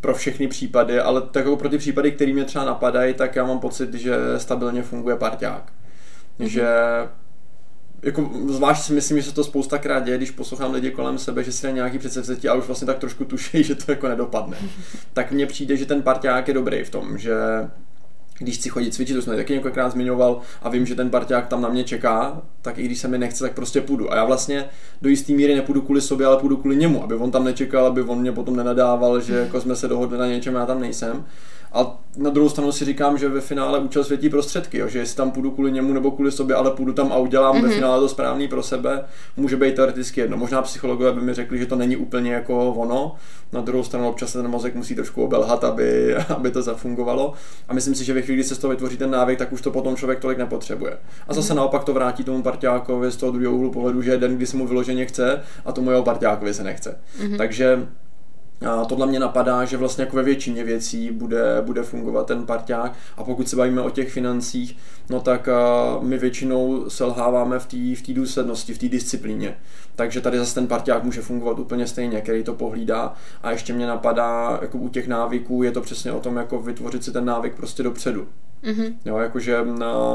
pro 0.00 0.14
všechny 0.14 0.48
případy, 0.48 1.00
ale 1.00 1.20
tak 1.20 1.44
jako 1.44 1.56
pro 1.56 1.68
ty 1.68 1.78
případy, 1.78 2.12
které 2.12 2.32
mě 2.32 2.44
třeba 2.44 2.64
napadají, 2.64 3.14
tak 3.14 3.36
já 3.36 3.44
mám 3.44 3.58
pocit, 3.58 3.94
že 3.94 4.16
stabilně 4.36 4.82
funguje 4.82 5.16
parťák. 5.16 5.72
Mm-hmm. 6.40 6.46
Že 6.46 6.66
jako 8.02 8.30
zvlášť 8.48 8.82
si 8.82 8.92
myslím, 8.92 9.16
že 9.16 9.28
se 9.28 9.34
to 9.34 9.44
spousta 9.44 9.78
krát 9.78 10.04
děje, 10.04 10.16
když 10.16 10.30
poslouchám 10.30 10.72
lidi 10.72 10.90
kolem 10.90 11.18
sebe, 11.18 11.44
že 11.44 11.52
si 11.52 11.66
na 11.66 11.72
nějaký 11.72 11.98
předsevzetí 11.98 12.48
a 12.48 12.54
už 12.54 12.66
vlastně 12.66 12.86
tak 12.86 12.98
trošku 12.98 13.24
tuší, 13.24 13.62
že 13.64 13.74
to 13.74 13.92
jako 13.92 14.08
nedopadne. 14.08 14.56
tak 15.12 15.32
mně 15.32 15.46
přijde, 15.46 15.76
že 15.76 15.86
ten 15.86 16.02
parťák 16.02 16.48
je 16.48 16.54
dobrý 16.54 16.84
v 16.84 16.90
tom, 16.90 17.18
že 17.18 17.34
když 18.38 18.58
chci 18.58 18.68
chodit 18.68 18.94
cvičit, 18.94 19.16
to 19.16 19.22
jsem 19.22 19.36
taky 19.36 19.52
několikrát 19.52 19.90
zmiňoval 19.90 20.40
a 20.62 20.68
vím, 20.68 20.86
že 20.86 20.94
ten 20.94 21.10
parťák 21.10 21.46
tam 21.46 21.62
na 21.62 21.68
mě 21.68 21.84
čeká, 21.84 22.42
tak 22.62 22.78
i 22.78 22.82
když 22.82 22.98
se 22.98 23.08
mi 23.08 23.18
nechce, 23.18 23.44
tak 23.44 23.52
prostě 23.52 23.80
půjdu. 23.80 24.12
A 24.12 24.16
já 24.16 24.24
vlastně 24.24 24.64
do 25.02 25.08
jisté 25.08 25.32
míry 25.32 25.54
nepůjdu 25.54 25.82
kvůli 25.82 26.00
sobě, 26.00 26.26
ale 26.26 26.36
půjdu 26.36 26.56
kvůli 26.56 26.76
němu, 26.76 27.04
aby 27.04 27.14
on 27.14 27.30
tam 27.30 27.44
nečekal, 27.44 27.86
aby 27.86 28.02
on 28.02 28.20
mě 28.20 28.32
potom 28.32 28.56
nenadával, 28.56 29.20
že 29.20 29.34
jako 29.34 29.60
jsme 29.60 29.76
se 29.76 29.88
dohodli 29.88 30.18
na 30.18 30.26
něčem 30.26 30.54
já 30.54 30.66
tam 30.66 30.80
nejsem. 30.80 31.24
A 31.72 31.98
na 32.16 32.30
druhou 32.30 32.48
stranu 32.48 32.72
si 32.72 32.84
říkám, 32.84 33.18
že 33.18 33.28
ve 33.28 33.40
finále 33.40 33.78
účel 33.78 34.04
světí 34.04 34.28
prostředky, 34.28 34.78
jo? 34.78 34.88
že 34.88 34.98
jestli 34.98 35.16
tam 35.16 35.30
půjdu 35.30 35.50
kvůli 35.50 35.72
němu 35.72 35.92
nebo 35.92 36.10
kvůli 36.10 36.32
sobě, 36.32 36.56
ale 36.56 36.70
půjdu 36.70 36.92
tam 36.92 37.12
a 37.12 37.16
udělám 37.16 37.56
mm-hmm. 37.56 37.62
ve 37.62 37.68
mhm. 37.68 37.76
finále 37.76 38.00
to 38.00 38.08
správný 38.08 38.48
pro 38.48 38.62
sebe, 38.62 39.04
může 39.36 39.56
být 39.56 39.74
teoreticky 39.74 40.20
jedno. 40.20 40.36
Možná 40.36 40.62
psychologové 40.62 41.12
by 41.12 41.20
mi 41.20 41.34
řekli, 41.34 41.58
že 41.58 41.66
to 41.66 41.76
není 41.76 41.96
úplně 41.96 42.32
jako 42.32 42.72
ono, 42.72 43.14
na 43.52 43.60
druhou 43.60 43.84
stranu 43.84 44.08
občas 44.08 44.32
ten 44.32 44.48
mozek 44.48 44.74
musí 44.74 44.94
trošku 44.94 45.24
obelhat, 45.24 45.64
aby, 45.64 46.16
aby 46.36 46.50
to 46.50 46.62
zafungovalo. 46.62 47.32
A 47.68 47.74
myslím 47.74 47.94
si, 47.94 48.04
že 48.04 48.14
ve 48.14 48.22
chvíli, 48.22 48.36
kdy 48.36 48.44
se 48.44 48.54
z 48.54 48.58
toho 48.58 48.70
vytvoří 48.70 48.96
ten 48.96 49.10
návyk, 49.10 49.38
tak 49.38 49.52
už 49.52 49.60
to 49.60 49.70
potom 49.70 49.96
člověk 49.96 50.18
tolik 50.18 50.38
nepotřebuje. 50.38 50.98
A 51.28 51.34
zase 51.34 51.52
mm-hmm. 51.52 51.56
naopak 51.56 51.84
to 51.84 51.94
vrátí 51.94 52.24
tomu 52.24 52.42
parťákovi 52.42 53.10
z 53.10 53.16
toho 53.16 53.32
druhého 53.32 53.54
úhlu 53.54 53.70
pohledu, 53.70 54.02
že 54.02 54.10
je 54.10 54.18
den, 54.18 54.36
kdy 54.36 54.46
se 54.46 54.56
mu 54.56 54.66
vyloženě 54.66 55.06
chce 55.06 55.42
a 55.64 55.72
tomu 55.72 55.90
jeho 55.90 56.02
parťákovi 56.02 56.54
se 56.54 56.64
nechce. 56.64 56.98
Mm-hmm. 57.20 57.36
Takže 57.36 57.86
a 58.66 58.84
tohle 58.84 59.06
mě 59.06 59.20
napadá, 59.20 59.64
že 59.64 59.76
vlastně 59.76 60.04
jako 60.04 60.16
ve 60.16 60.22
většině 60.22 60.64
věcí 60.64 61.10
bude, 61.10 61.62
bude 61.62 61.82
fungovat 61.82 62.26
ten 62.26 62.46
parťák 62.46 62.92
a 63.16 63.24
pokud 63.24 63.48
se 63.48 63.56
bavíme 63.56 63.82
o 63.82 63.90
těch 63.90 64.12
financích, 64.12 64.76
no 65.10 65.20
tak 65.20 65.48
my 66.00 66.18
většinou 66.18 66.90
selháváme 66.90 67.58
v 67.58 67.66
té 67.66 67.76
v 67.76 68.14
důslednosti, 68.14 68.74
v 68.74 68.78
té 68.78 68.88
disciplíně. 68.88 69.56
Takže 69.96 70.20
tady 70.20 70.38
zase 70.38 70.54
ten 70.54 70.66
parťák 70.66 71.04
může 71.04 71.20
fungovat 71.20 71.58
úplně 71.58 71.86
stejně, 71.86 72.20
který 72.20 72.44
to 72.44 72.54
pohlídá 72.54 73.14
a 73.42 73.50
ještě 73.50 73.72
mě 73.72 73.86
napadá, 73.86 74.58
jako 74.62 74.78
u 74.78 74.88
těch 74.88 75.08
návyků 75.08 75.62
je 75.62 75.72
to 75.72 75.80
přesně 75.80 76.12
o 76.12 76.20
tom, 76.20 76.36
jako 76.36 76.60
vytvořit 76.60 77.04
si 77.04 77.12
ten 77.12 77.24
návyk 77.24 77.54
prostě 77.54 77.82
dopředu. 77.82 78.26
Mm-hmm. 78.64 78.94
Jo, 79.04 79.18
jakože 79.18 79.58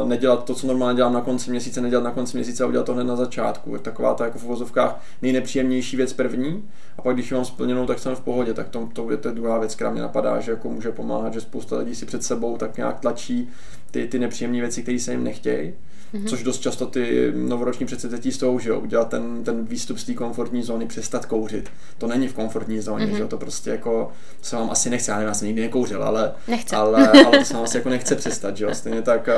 nedělat 0.05 0.43
to, 0.43 0.55
co 0.55 0.67
normálně 0.67 0.97
dělám 0.97 1.13
na 1.13 1.21
konci 1.21 1.51
měsíce, 1.51 1.81
nedělat 1.81 2.03
na 2.03 2.11
konci 2.11 2.37
měsíce 2.37 2.63
a 2.63 2.67
udělat 2.67 2.85
to 2.85 2.93
hned 2.93 3.03
na 3.03 3.15
začátku. 3.15 3.77
Taková 3.77 4.13
ta 4.13 4.25
jako 4.25 4.39
v 4.39 4.43
uvozovkách 4.43 5.03
nejnepříjemnější 5.21 5.97
věc 5.97 6.13
první 6.13 6.69
a 6.97 7.01
pak 7.01 7.15
když 7.15 7.31
ji 7.31 7.35
mám 7.35 7.45
splněnou, 7.45 7.85
tak 7.85 7.99
jsem 7.99 8.15
v 8.15 8.21
pohodě. 8.21 8.53
Tak 8.53 8.69
to, 8.69 8.89
to 8.93 9.11
je 9.11 9.17
to 9.17 9.31
druhá 9.31 9.59
věc, 9.59 9.75
která 9.75 9.91
mě 9.91 10.01
napadá, 10.01 10.39
že 10.39 10.51
jako 10.51 10.69
může 10.69 10.91
pomáhat, 10.91 11.33
že 11.33 11.41
spousta 11.41 11.77
lidí 11.77 11.95
si 11.95 12.05
před 12.05 12.23
sebou 12.23 12.57
tak 12.57 12.77
nějak 12.77 12.99
tlačí 12.99 13.49
ty, 13.91 14.07
ty 14.07 14.19
nepříjemné 14.19 14.59
věci, 14.59 14.81
které 14.81 14.99
se 14.99 15.11
jim 15.11 15.23
nechtějí. 15.23 15.73
Mm-hmm. 16.13 16.29
Což 16.29 16.43
dost 16.43 16.59
často 16.59 16.85
ty 16.85 17.31
novoroční 17.35 17.85
předsevzetí 17.85 18.31
jsou, 18.31 18.59
že 18.59 18.69
jo, 18.69 18.79
udělat 18.79 19.09
ten, 19.09 19.43
ten 19.43 19.65
výstup 19.65 19.97
z 19.97 20.03
té 20.03 20.13
komfortní 20.13 20.63
zóny, 20.63 20.85
přestat 20.85 21.25
kouřit. 21.25 21.69
To 21.97 22.07
není 22.07 22.27
v 22.27 22.33
komfortní 22.33 22.79
zóně, 22.79 23.05
mm-hmm. 23.05 23.15
že 23.15 23.21
jo, 23.21 23.27
to 23.27 23.37
prostě 23.37 23.69
jako 23.69 24.11
se 24.41 24.55
vám 24.55 24.69
asi 24.69 24.89
nechce, 24.89 25.11
já 25.11 25.17
nevím, 25.17 25.27
já 25.27 25.33
jsem 25.33 25.47
nikdy 25.47 25.61
nekouřil, 25.61 26.03
ale, 26.03 26.33
nechce. 26.47 26.75
ale, 26.75 27.11
ale 27.11 27.39
to 27.39 27.45
se 27.45 27.53
vám 27.53 27.63
asi 27.63 27.77
jako 27.77 27.89
nechce 27.89 28.15
přestat, 28.15 28.32
že 28.53 28.65
jo, 28.65 28.75
stejně 28.75 29.01
tak 29.01 29.29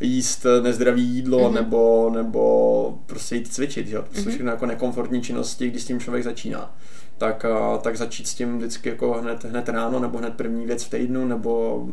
jíst 0.00 0.46
nezdravý 0.62 1.02
jídlo 1.02 1.38
mm-hmm. 1.38 1.54
nebo, 1.54 2.10
nebo 2.14 2.98
prostě 3.06 3.36
jít 3.36 3.52
cvičit, 3.52 3.86
že 3.86 3.96
jo, 3.96 4.02
to 4.02 4.14
jsou 4.14 4.20
mm-hmm. 4.20 4.28
všechno 4.28 4.50
jako 4.50 4.66
nekomfortní 4.66 5.22
činnosti, 5.22 5.70
když 5.70 5.82
s 5.82 5.86
tím 5.86 6.00
člověk 6.00 6.24
začíná 6.24 6.74
tak, 7.18 7.46
tak 7.82 7.96
začít 7.96 8.28
s 8.28 8.34
tím 8.34 8.58
vždycky 8.58 8.88
jako 8.88 9.12
hned, 9.12 9.44
hned 9.44 9.68
ráno, 9.68 10.00
nebo 10.00 10.18
hned 10.18 10.34
první 10.34 10.66
věc 10.66 10.84
v 10.84 10.90
týdnu, 10.90 11.26
nebo, 11.26 11.84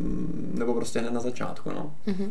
nebo 0.54 0.74
prostě 0.74 1.00
hned 1.00 1.14
na 1.14 1.20
začátku. 1.20 1.72
No. 1.72 1.92
Mm-hmm. 2.08 2.30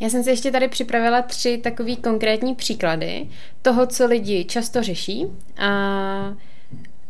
Já 0.00 0.10
jsem 0.10 0.22
si 0.22 0.30
ještě 0.30 0.50
tady 0.50 0.68
připravila 0.68 1.22
tři 1.22 1.60
takové 1.62 1.96
konkrétní 1.96 2.54
příklady 2.54 3.28
toho, 3.62 3.86
co 3.86 4.06
lidi 4.06 4.44
často 4.44 4.82
řeší 4.82 5.26
a, 5.56 6.34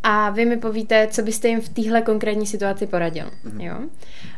a 0.03 0.31
vy 0.31 0.45
mi 0.45 0.57
povíte, 0.57 1.09
co 1.11 1.23
byste 1.23 1.49
jim 1.49 1.61
v 1.61 1.69
téhle 1.69 2.03
konkrétní 2.03 2.47
situaci 2.47 2.87
poradil. 2.87 3.27
Mm-hmm. 3.27 3.61
Jo? 3.61 3.77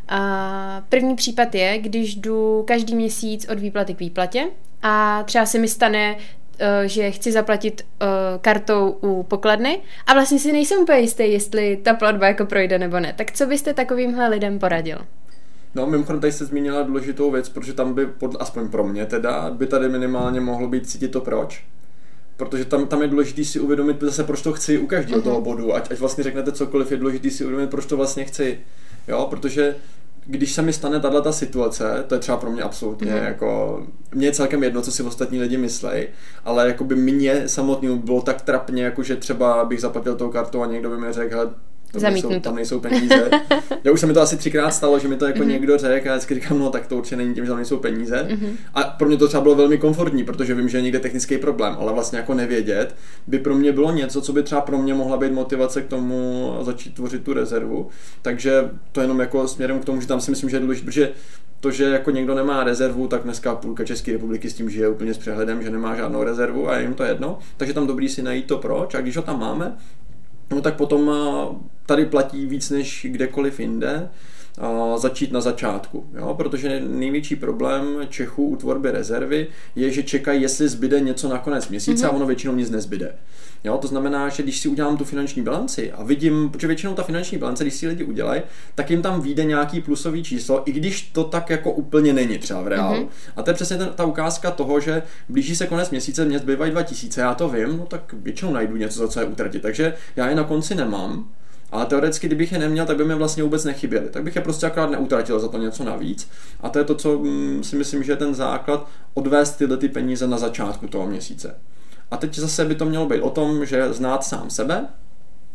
A 0.09 0.83
první 0.89 1.17
případ 1.17 1.55
je, 1.55 1.79
když 1.79 2.15
jdu 2.15 2.65
každý 2.67 2.95
měsíc 2.95 3.47
od 3.49 3.59
výplaty 3.59 3.95
k 3.95 4.01
výplatě 4.01 4.45
a 4.83 5.23
třeba 5.23 5.47
se 5.47 5.59
mi 5.59 5.69
stane 5.69 6.17
Eh, 6.61 6.89
že 6.89 7.11
chci 7.11 7.33
zaplatit 7.33 7.83
uh, 7.83 8.09
kartou 8.41 8.91
u 8.91 9.23
pokladny 9.23 9.81
a 10.07 10.15
vlastně 10.15 10.39
si 10.39 10.53
nejsem 10.53 10.81
úplně 10.81 10.99
jistý, 10.99 11.33
jestli 11.33 11.77
ta 11.83 11.95
platba 11.95 12.27
jako 12.27 12.47
projde 12.47 12.79
nebo 12.79 13.01
ne. 13.01 13.15
Tak 13.19 13.33
co 13.33 13.47
byste 13.47 13.75
takovýmhle 13.75 14.29
lidem 14.29 14.59
poradil? 14.59 14.99
No, 15.75 15.87
mimochodem 15.87 16.21
tady 16.21 16.33
jste 16.33 16.45
zmínila 16.45 16.83
důležitou 16.83 17.31
věc, 17.31 17.49
protože 17.49 17.73
tam 17.73 17.95
by, 17.95 18.07
pod, 18.07 18.37
aspoň 18.41 18.69
pro 18.69 18.85
mě 18.85 19.07
teda, 19.07 19.51
by 19.51 19.67
tady 19.67 19.89
minimálně 19.89 20.41
mohlo 20.41 20.69
být 20.69 20.91
cítit 20.91 21.09
to 21.09 21.21
proč. 21.21 21.65
Protože 22.37 22.65
tam, 22.65 22.87
tam 22.87 23.03
je 23.03 23.09
důležité 23.09 23.45
si 23.45 23.61
uvědomit 23.61 23.97
zase, 24.01 24.25
proč 24.25 24.43
to 24.43 24.53
chci 24.53 24.79
u 24.79 24.87
každého 24.87 25.21
uh-huh. 25.21 25.25
toho 25.25 25.41
bodu. 25.41 25.75
Ať, 25.75 25.93
ať 25.93 25.99
vlastně 25.99 26.25
řeknete 26.25 26.53
cokoliv, 26.53 26.91
je 26.91 26.97
důležité 26.97 27.31
si 27.31 27.45
uvědomit, 27.45 27.71
proč 27.71 27.87
to 27.87 27.97
vlastně 27.97 28.25
chci. 28.25 28.59
Jo, 29.09 29.27
protože 29.31 29.77
když 30.27 30.53
se 30.53 30.63
mi 30.63 30.73
stane 30.73 31.01
tahle 31.01 31.23
ta 31.23 31.33
situace, 31.33 32.05
to 32.07 32.15
je 32.15 32.19
třeba 32.19 32.39
pro 32.39 32.51
mě 32.51 32.63
absolutně 32.63 33.13
mm. 33.13 33.25
jako, 33.25 33.83
mě 34.15 34.27
je 34.27 34.33
celkem 34.33 34.63
jedno, 34.63 34.83
co 34.83 34.93
si 34.93 35.03
ostatní 35.03 35.41
lidi 35.41 35.57
myslí, 35.57 36.07
ale 36.45 36.69
jako 36.69 36.85
by 36.85 36.97
mě 36.97 37.49
samotnému 37.49 37.97
bylo 37.97 38.23
tak 38.23 38.43
trapně, 38.43 38.85
jako 38.85 39.03
že 39.03 39.17
třeba 39.17 39.65
bych 39.65 39.81
zaplatil 39.81 40.17
tou 40.17 40.31
kartou 40.31 40.63
a 40.63 40.67
někdo 40.67 40.91
by 40.91 40.99
mi 40.99 41.13
řekl, 41.13 41.35
hele, 41.35 41.51
tam 41.93 42.13
nejsou, 42.13 42.41
tam 42.41 42.55
nejsou 42.55 42.81
peníze. 42.81 43.31
Já 43.85 43.93
už 43.93 44.01
se 44.01 44.07
mi 44.07 44.13
to 44.13 44.21
asi 44.21 44.37
třikrát 44.37 44.71
stalo, 44.71 44.99
že 44.99 45.09
mi 45.09 45.17
to 45.17 45.27
jako 45.27 45.39
mm-hmm. 45.39 45.47
někdo 45.47 45.79
řekl 45.79 46.11
a 46.11 46.13
vždycky 46.13 46.35
říkám, 46.35 46.59
no 46.59 46.71
tak 46.71 46.87
to 46.87 46.97
určitě 46.97 47.17
není 47.17 47.35
tím, 47.35 47.45
že 47.45 47.49
tam 47.49 47.57
nejsou 47.57 47.77
peníze. 47.77 48.27
Mm-hmm. 48.31 48.51
A 48.75 48.83
pro 48.83 49.09
mě 49.09 49.17
to 49.17 49.29
třeba 49.29 49.43
bylo 49.43 49.55
velmi 49.55 49.79
komfortní, 49.79 50.25
protože 50.25 50.55
vím, 50.55 50.69
že 50.69 50.79
je 50.79 50.83
někde 50.83 51.01
technický 51.01 51.39
problém, 51.39 51.77
ale 51.79 51.93
vlastně 51.93 52.19
jako 52.19 52.35
nevědět 52.35 52.95
by 53.27 53.39
pro 53.39 53.55
mě 53.55 53.73
bylo 53.73 53.93
něco, 53.93 54.21
co 54.21 54.33
by 54.33 54.43
třeba 54.43 54.61
pro 54.61 54.79
mě 54.79 54.95
mohla 54.95 55.17
být 55.17 55.33
motivace 55.33 55.83
k 55.83 55.87
tomu 55.87 56.53
začít 56.61 56.95
tvořit 56.95 57.23
tu 57.23 57.33
rezervu. 57.33 57.89
Takže 58.23 58.71
to 58.93 59.01
jenom 59.01 59.21
jako 59.21 59.49
směrem 59.49 59.81
k 59.81 59.85
tomu, 59.85 60.01
že 60.01 60.07
tam 60.07 60.21
si 60.21 60.31
myslím, 60.31 60.51
že 60.51 60.57
je 60.57 60.61
důležité, 60.61 60.85
protože 60.85 61.13
to, 61.61 61.71
že 61.71 61.85
jako 61.85 62.11
někdo 62.11 62.35
nemá 62.35 62.65
rezervu, 62.65 63.09
tak 63.09 63.23
dneska 63.23 63.55
půlka 63.55 63.85
České 63.85 64.13
republiky 64.13 64.51
s 64.51 64.55
tím 64.55 64.71
žije 64.71 64.89
úplně 64.89 65.15
s 65.15 65.19
přehledem, 65.19 65.63
že 65.63 65.71
nemá 65.71 65.97
žádnou 65.97 66.23
rezervu 66.23 66.69
a 66.69 66.77
je 66.77 66.83
jim 66.83 66.95
to 66.95 67.05
jedno. 67.05 67.39
Takže 67.57 67.75
tam 67.75 67.87
dobrý 67.87 68.09
si 68.09 68.23
najít 68.23 68.47
to 68.47 68.59
proč 68.59 68.95
a 68.95 69.01
když 69.01 69.17
ho 69.17 69.23
tam 69.23 69.41
máme, 69.41 69.77
no 70.51 70.61
tak 70.61 70.77
potom 70.77 71.13
tady 71.87 72.07
platí 72.07 72.47
víc 72.47 72.71
než 72.71 73.07
kdekoliv 73.11 73.61
jinde 73.61 74.09
začít 74.97 75.33
na 75.33 75.41
začátku, 75.41 76.07
jo? 76.15 76.35
protože 76.35 76.83
největší 76.89 77.37
problém 77.37 77.87
Čechů 78.09 78.47
u 78.47 78.57
tvorby 78.57 78.91
rezervy 78.91 79.47
je, 79.77 79.91
že 79.91 80.03
čekají, 80.03 80.43
jestli 80.43 80.69
zbyde 80.69 81.01
něco 81.01 81.29
na 81.29 81.39
konec 81.39 81.69
měsíce 81.69 82.05
mm-hmm. 82.05 82.09
a 82.09 82.13
ono 82.13 82.27
většinou 82.27 82.55
nic 82.55 82.71
nezbyde. 82.71 83.15
Jo, 83.65 83.79
to 83.79 83.87
znamená, 83.87 84.29
že 84.29 84.43
když 84.43 84.61
si 84.61 84.69
udělám 84.69 84.97
tu 84.97 85.05
finanční 85.05 85.43
bilanci 85.43 85.93
a 85.93 86.05
vidím, 86.05 86.51
protože 86.51 86.67
většinou 86.67 86.95
ta 86.95 87.03
finanční 87.03 87.39
bilance, 87.39 87.65
když 87.65 87.75
si 87.75 87.89
lidi 87.89 88.05
udělají, 88.05 88.43
tak 88.75 88.91
jim 88.91 89.03
tam 89.03 89.21
vyjde 89.21 89.45
nějaký 89.45 89.81
plusový 89.81 90.23
číslo, 90.23 90.63
i 90.71 90.73
když 90.73 91.03
to 91.03 91.25
tak 91.25 91.51
jako 91.51 91.73
úplně 91.73 92.13
není 92.13 92.39
třeba 92.39 92.63
v 92.63 92.69
reálu. 92.69 93.03
Mm-hmm. 93.03 93.33
A 93.37 93.43
to 93.43 93.51
je 93.51 93.55
přesně 93.55 93.77
ta 93.77 94.05
ukázka 94.05 94.51
toho, 94.51 94.81
že 94.81 95.03
blíží 95.29 95.57
se 95.57 95.67
konec 95.67 95.91
měsíce, 95.91 96.25
mě 96.25 96.39
zbývají 96.39 96.73
2000, 96.73 97.21
já 97.21 97.35
to 97.35 97.49
vím, 97.49 97.77
no 97.77 97.87
tak 97.87 98.15
většinou 98.19 98.53
najdu 98.53 98.77
něco, 98.77 98.99
za 98.99 99.09
co 99.09 99.21
je 99.21 99.27
utratit. 99.27 99.63
Takže 99.63 99.95
já 100.17 100.29
je 100.29 100.35
na 100.35 100.45
konci 100.45 100.75
nemám, 100.75 101.29
ale 101.71 101.87
teoreticky, 101.87 102.27
kdybych 102.27 102.53
je 102.53 102.59
neměl, 102.59 102.87
tak 102.87 102.97
by 102.97 103.05
mi 103.05 103.15
vlastně 103.15 103.43
vůbec 103.43 103.65
nechyběly. 103.65 104.09
Tak 104.11 104.23
bych 104.23 104.37
je 104.37 104.43
prostě 104.43 104.67
akorát 104.67 104.91
neutratil 104.91 105.41
za 105.41 105.49
to 105.49 105.59
něco 105.59 105.85
navíc. 105.85 106.29
A 106.61 106.69
to 106.69 106.79
je 106.79 106.85
to, 106.85 106.95
co 106.95 107.19
mm, 107.19 107.65
si 107.65 107.77
myslím, 107.77 108.03
že 108.03 108.13
je 108.13 108.17
ten 108.17 108.35
základ 108.35 108.89
odvést 109.15 109.51
tyhle 109.51 109.77
ty 109.77 109.89
peníze 109.89 110.27
na 110.27 110.39
začátku 110.39 110.89
toho 110.89 111.07
měsíce. 111.07 111.55
A 112.11 112.17
teď 112.17 112.39
zase 112.39 112.65
by 112.65 112.75
to 112.75 112.85
mělo 112.85 113.07
být 113.07 113.21
o 113.21 113.31
tom, 113.31 113.67
že 113.67 113.93
znát 113.93 114.25
sám 114.25 114.51
sebe, 114.51 114.89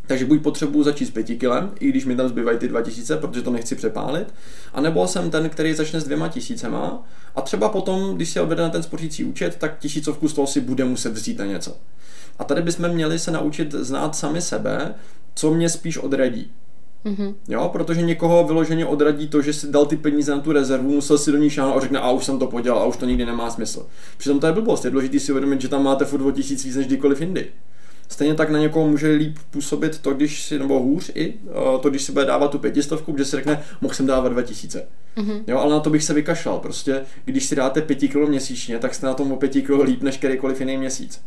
takže 0.07 0.25
buď 0.25 0.41
potřebuji 0.41 0.83
začít 0.83 1.05
s 1.05 1.11
pěti 1.11 1.35
kilem, 1.35 1.71
i 1.79 1.89
když 1.89 2.05
mi 2.05 2.15
tam 2.15 2.27
zbývají 2.27 2.57
ty 2.57 2.67
dva 2.67 2.81
tisíce, 2.81 3.17
protože 3.17 3.41
to 3.41 3.51
nechci 3.51 3.75
přepálit, 3.75 4.33
anebo 4.73 5.07
jsem 5.07 5.31
ten, 5.31 5.49
který 5.49 5.73
začne 5.73 6.01
s 6.01 6.03
dvěma 6.03 6.27
tisícema 6.27 7.03
a 7.35 7.41
třeba 7.41 7.69
potom, 7.69 8.15
když 8.15 8.29
si 8.29 8.39
odvede 8.39 8.63
na 8.63 8.69
ten 8.69 8.83
spořící 8.83 9.23
účet, 9.23 9.55
tak 9.55 9.79
tisícovku 9.79 10.27
z 10.27 10.33
toho 10.33 10.47
si 10.47 10.61
bude 10.61 10.85
muset 10.85 11.13
vzít 11.13 11.39
na 11.39 11.45
něco. 11.45 11.77
A 12.39 12.43
tady 12.43 12.61
bychom 12.61 12.89
měli 12.89 13.19
se 13.19 13.31
naučit 13.31 13.71
znát 13.71 14.15
sami 14.15 14.41
sebe, 14.41 14.93
co 15.35 15.53
mě 15.53 15.69
spíš 15.69 15.97
odradí. 15.97 16.51
Mm-hmm. 17.05 17.33
Jo, 17.47 17.69
protože 17.73 18.01
někoho 18.01 18.43
vyloženě 18.43 18.85
odradí 18.85 19.27
to, 19.27 19.41
že 19.41 19.53
si 19.53 19.71
dal 19.71 19.85
ty 19.85 19.97
peníze 19.97 20.31
na 20.31 20.39
tu 20.39 20.51
rezervu, 20.51 20.91
musel 20.91 21.17
si 21.17 21.31
do 21.31 21.37
ní 21.37 21.49
šáhnout 21.49 21.77
a 21.77 21.79
řekne, 21.79 21.99
a 21.99 22.11
už 22.11 22.25
jsem 22.25 22.39
to 22.39 22.47
podělal, 22.47 22.81
a 22.81 22.85
už 22.85 22.97
to 22.97 23.05
nikdy 23.05 23.25
nemá 23.25 23.49
smysl. 23.49 23.85
Přitom 24.17 24.39
to 24.39 24.47
je 24.47 24.53
blbost, 24.53 24.85
je 24.85 24.91
důležité 24.91 25.19
si 25.19 25.31
uvědomit, 25.31 25.61
že 25.61 25.67
tam 25.67 25.83
máte 25.83 26.05
furt 26.05 26.25
o 26.25 26.31
tisíc 26.31 26.65
víc 26.65 26.75
než 26.75 26.87
kdykoliv 26.87 27.21
jindy. 27.21 27.47
Stejně 28.09 28.33
tak 28.35 28.49
na 28.49 28.59
někoho 28.59 28.87
může 28.87 29.11
líp 29.11 29.37
působit 29.51 29.99
to, 29.99 30.13
když 30.13 30.43
si, 30.43 30.59
nebo 30.59 30.79
hůř 30.79 31.11
i, 31.15 31.33
to, 31.81 31.89
když 31.89 32.03
si 32.03 32.11
bude 32.11 32.25
dávat 32.25 32.51
tu 32.51 32.59
pětistovku, 32.59 33.11
kde 33.11 33.25
si 33.25 33.35
řekne, 33.35 33.63
mohl 33.81 33.93
jsem 33.93 34.05
dávat 34.05 34.29
2000. 34.29 34.87
Mm-hmm. 35.17 35.43
Jo, 35.47 35.57
ale 35.57 35.71
na 35.71 35.79
to 35.79 35.89
bych 35.89 36.03
se 36.03 36.13
vykašlal. 36.13 36.59
Prostě, 36.59 37.01
když 37.25 37.45
si 37.45 37.55
dáte 37.55 37.81
5 37.81 37.95
kg 37.95 38.29
měsíčně, 38.29 38.79
tak 38.79 38.95
jste 38.95 39.05
na 39.05 39.13
tom 39.13 39.31
o 39.31 39.35
5 39.35 39.51
kg 39.51 39.83
líp 39.83 40.03
než 40.03 40.17
kterýkoliv 40.17 40.59
jiný 40.59 40.77
měsíc. 40.77 41.21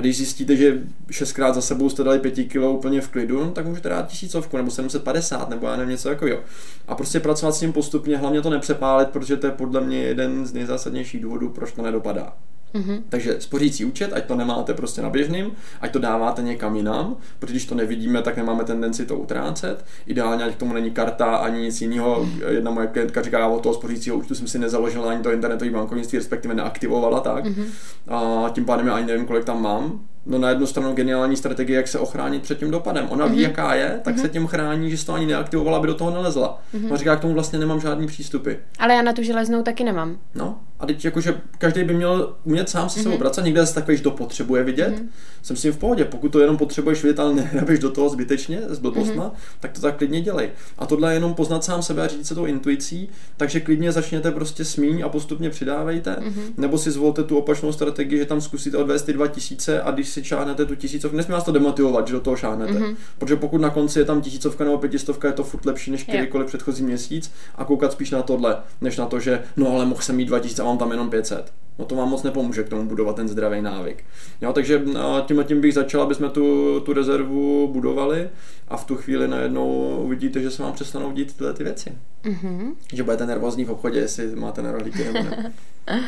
A 0.00 0.02
když 0.02 0.16
zjistíte, 0.16 0.56
že 0.56 0.82
šestkrát 1.10 1.54
za 1.54 1.60
sebou 1.60 1.88
jste 1.88 2.04
dali 2.04 2.18
pěti 2.18 2.44
kilo 2.44 2.72
úplně 2.72 3.00
v 3.00 3.08
klidu, 3.08 3.44
no, 3.44 3.50
tak 3.50 3.66
můžete 3.66 3.88
dát 3.88 4.06
tisícovku 4.06 4.56
nebo 4.56 4.70
750 4.70 5.50
nebo 5.50 5.66
já 5.66 5.76
nevím 5.76 5.90
něco 5.90 6.08
takového. 6.08 6.40
A 6.88 6.94
prostě 6.94 7.20
pracovat 7.20 7.52
s 7.52 7.60
tím 7.60 7.72
postupně, 7.72 8.16
hlavně 8.16 8.42
to 8.42 8.50
nepřepálit, 8.50 9.08
protože 9.08 9.36
to 9.36 9.46
je 9.46 9.52
podle 9.52 9.80
mě 9.80 9.98
jeden 9.98 10.46
z 10.46 10.52
nejzásadnějších 10.52 11.22
důvodů, 11.22 11.48
proč 11.48 11.72
to 11.72 11.82
nedopadá. 11.82 12.32
Mm-hmm. 12.74 13.02
Takže 13.08 13.36
spořící 13.38 13.84
účet, 13.84 14.12
ať 14.12 14.24
to 14.24 14.36
nemáte 14.36 14.74
prostě 14.74 15.02
na 15.02 15.10
běžným, 15.10 15.52
ať 15.80 15.92
to 15.92 15.98
dáváte 15.98 16.42
někam 16.42 16.76
jinam, 16.76 17.16
protože 17.38 17.52
když 17.52 17.66
to 17.66 17.74
nevidíme, 17.74 18.22
tak 18.22 18.36
nemáme 18.36 18.64
tendenci 18.64 19.06
to 19.06 19.16
utrácet. 19.16 19.84
Ideálně, 20.06 20.44
ať 20.44 20.54
k 20.54 20.58
tomu 20.58 20.74
není 20.74 20.90
karta 20.90 21.36
ani 21.36 21.60
nic 21.60 21.80
jiného. 21.80 22.28
Jedna 22.48 22.70
moje 22.70 22.86
klientka 22.86 23.22
říká, 23.22 23.38
já 23.38 23.46
od 23.46 23.62
toho 23.62 23.74
spořícího 23.74 24.16
účtu 24.16 24.34
jsem 24.34 24.46
si 24.46 24.58
nezaložila 24.58 25.10
ani 25.10 25.22
to 25.22 25.32
internetové 25.32 25.70
bankovnictví, 25.70 26.18
respektive 26.18 26.54
neaktivovala 26.54 27.20
tak. 27.20 27.44
Mm-hmm. 27.44 27.66
A 28.08 28.48
tím 28.48 28.64
pádem 28.64 28.86
já 28.86 28.94
ani 28.94 29.06
nevím, 29.06 29.26
kolik 29.26 29.44
tam 29.44 29.62
mám 29.62 30.00
no 30.26 30.38
na 30.38 30.48
jednu 30.48 30.66
stranu 30.66 30.94
geniální 30.94 31.36
strategie, 31.36 31.76
jak 31.76 31.88
se 31.88 31.98
ochránit 31.98 32.42
před 32.42 32.58
tím 32.58 32.70
dopadem. 32.70 33.06
Ona 33.10 33.26
mm-hmm. 33.26 33.30
ví, 33.30 33.36
mhm. 33.36 33.44
jaká 33.44 33.74
je, 33.74 34.00
tak 34.02 34.16
mm-hmm. 34.16 34.20
se 34.20 34.28
tím 34.28 34.46
chrání, 34.46 34.90
že 34.90 34.98
se 34.98 35.06
to 35.06 35.14
ani 35.14 35.26
neaktivovala, 35.26 35.78
aby 35.78 35.86
do 35.86 35.94
toho 35.94 36.10
nelezla. 36.10 36.62
Mm-hmm. 36.74 36.86
Ona 36.86 36.96
říká, 36.96 37.16
k 37.16 37.20
tomu 37.20 37.34
vlastně 37.34 37.58
nemám 37.58 37.80
žádný 37.80 38.06
přístupy. 38.06 38.52
Ale 38.78 38.94
já 38.94 39.02
na 39.02 39.12
tu 39.12 39.22
železnou 39.22 39.62
taky 39.62 39.84
nemám. 39.84 40.18
No, 40.34 40.58
a 40.80 40.86
teď 40.86 41.04
jakože 41.04 41.40
každý 41.58 41.84
by 41.84 41.94
měl 41.94 42.34
umět 42.44 42.68
sám 42.68 42.88
se 42.88 43.00
mm-hmm. 43.00 43.18
pracovat, 43.18 43.44
někde 43.44 43.66
se 43.66 43.74
takový, 43.74 43.96
že 43.96 44.02
to 44.02 44.10
potřebuje 44.10 44.64
vidět. 44.64 44.94
Mm-hmm. 44.94 45.08
Jsem 45.42 45.56
s 45.56 45.62
tím 45.62 45.72
v 45.72 45.78
pohodě, 45.78 46.04
pokud 46.04 46.28
to 46.28 46.40
jenom 46.40 46.56
potřebuješ 46.56 47.02
vidět, 47.02 47.20
ale 47.20 47.34
nehrabeš 47.34 47.78
do 47.78 47.90
toho 47.90 48.08
zbytečně 48.08 48.60
s 48.68 48.78
blbostma, 48.78 49.24
mm-hmm. 49.24 49.58
tak 49.60 49.72
to 49.72 49.80
tak 49.80 49.96
klidně 49.96 50.20
dělej. 50.20 50.50
A 50.78 50.86
tohle 50.86 51.12
je 51.12 51.16
jenom 51.16 51.34
poznat 51.34 51.64
sám 51.64 51.82
sebe 51.82 52.02
a 52.02 52.06
říct 52.06 52.26
se 52.26 52.34
tou 52.34 52.44
intuicí, 52.44 53.08
takže 53.36 53.60
klidně 53.60 53.92
začněte 53.92 54.30
prostě 54.30 54.64
smíň 54.64 55.02
a 55.04 55.08
postupně 55.08 55.50
přidávejte, 55.50 56.16
mm-hmm. 56.20 56.52
nebo 56.56 56.78
si 56.78 56.90
zvolte 56.90 57.24
tu 57.24 57.38
opačnou 57.38 57.72
strategii, 57.72 58.18
že 58.18 58.26
tam 58.26 58.40
zkusíte 58.40 58.76
odvést 58.76 59.02
ty 59.02 59.12
2000 59.12 59.82
a 59.82 59.90
když 59.90 60.08
si 60.08 60.22
čáhnete 60.22 60.66
tu 60.66 60.74
tisícovku, 60.74 61.16
nesmí 61.16 61.32
vás 61.32 61.44
to 61.44 61.52
demotivovat, 61.52 62.06
že 62.06 62.12
do 62.12 62.20
toho 62.20 62.36
šáhnete. 62.36 62.72
Mm-hmm. 62.72 62.96
Protože 63.18 63.36
pokud 63.36 63.60
na 63.60 63.70
konci 63.70 63.98
je 63.98 64.04
tam 64.04 64.20
tisícovka 64.20 64.64
nebo 64.64 64.78
pětistovka, 64.78 65.28
je 65.28 65.34
to 65.34 65.44
furt 65.44 65.66
lepší 65.66 65.90
než 65.90 66.02
kterýkoliv 66.02 66.44
yeah. 66.44 66.48
předchozí 66.48 66.84
měsíc 66.84 67.32
a 67.54 67.64
koukat 67.64 67.92
spíš 67.92 68.10
na 68.10 68.22
tohle, 68.22 68.56
než 68.80 68.96
na 68.96 69.06
to, 69.06 69.20
že 69.20 69.42
no 69.56 69.72
ale 69.72 69.86
mohl 69.86 70.02
jsem 70.02 70.16
mít 70.16 70.24
2000 70.24 70.62
a 70.62 70.69
mám 70.70 70.78
tam 70.78 70.90
jenom 70.90 71.10
500. 71.10 71.52
No 71.78 71.84
to 71.84 71.94
vám 71.94 72.08
moc 72.08 72.22
nepomůže 72.22 72.62
k 72.62 72.68
tomu 72.68 72.84
budovat 72.84 73.16
ten 73.16 73.28
zdravý 73.28 73.62
návyk. 73.62 74.04
Jo, 74.40 74.52
takže 74.52 74.82
tím 75.26 75.40
a 75.40 75.42
tím 75.42 75.60
bych 75.60 75.74
začal, 75.74 76.02
aby 76.02 76.14
jsme 76.14 76.28
tu, 76.28 76.80
tu 76.80 76.92
rezervu 76.92 77.68
budovali 77.68 78.28
a 78.68 78.76
v 78.76 78.84
tu 78.84 78.96
chvíli 78.96 79.28
najednou 79.28 79.98
uvidíte, 80.04 80.40
že 80.40 80.50
se 80.50 80.62
vám 80.62 80.72
přestanou 80.72 81.12
dít 81.12 81.36
tyhle 81.36 81.52
ty 81.52 81.64
věci. 81.64 81.92
Mm-hmm. 82.24 82.72
Že 82.92 83.02
budete 83.02 83.26
nervózní 83.26 83.64
v 83.64 83.70
obchodě, 83.70 83.98
jestli 83.98 84.36
máte 84.36 84.62
na 84.62 84.72
rohlíky 84.72 85.04
nebo 85.04 85.18
ne. 85.18 85.52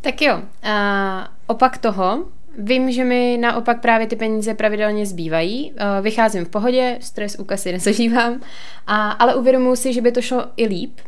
tak 0.00 0.22
jo, 0.22 0.42
a 0.62 1.32
opak 1.46 1.78
toho, 1.78 2.24
Vím, 2.58 2.92
že 2.92 3.04
mi 3.04 3.38
naopak 3.40 3.80
právě 3.80 4.06
ty 4.06 4.16
peníze 4.16 4.54
pravidelně 4.54 5.06
zbývají. 5.06 5.72
Eh, 5.76 6.02
vycházím 6.02 6.44
v 6.44 6.48
pohodě, 6.48 6.98
stres 7.00 7.36
u 7.38 7.44
kasy 7.44 7.72
nezažívám, 7.72 8.40
a, 8.86 9.10
ale 9.10 9.34
uvědomuji 9.34 9.76
si, 9.76 9.92
že 9.92 10.00
by 10.00 10.12
to 10.12 10.22
šlo 10.22 10.46
i 10.56 10.66
líp. 10.66 11.00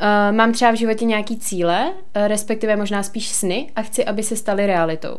Eh, 0.00 0.32
mám 0.32 0.52
třeba 0.52 0.70
v 0.70 0.76
životě 0.76 1.04
nějaký 1.04 1.38
cíle, 1.38 1.92
eh, 2.14 2.28
respektive 2.28 2.76
možná 2.76 3.02
spíš 3.02 3.28
sny 3.28 3.70
a 3.76 3.82
chci, 3.82 4.04
aby 4.04 4.22
se 4.22 4.36
staly 4.36 4.66
realitou. 4.66 5.18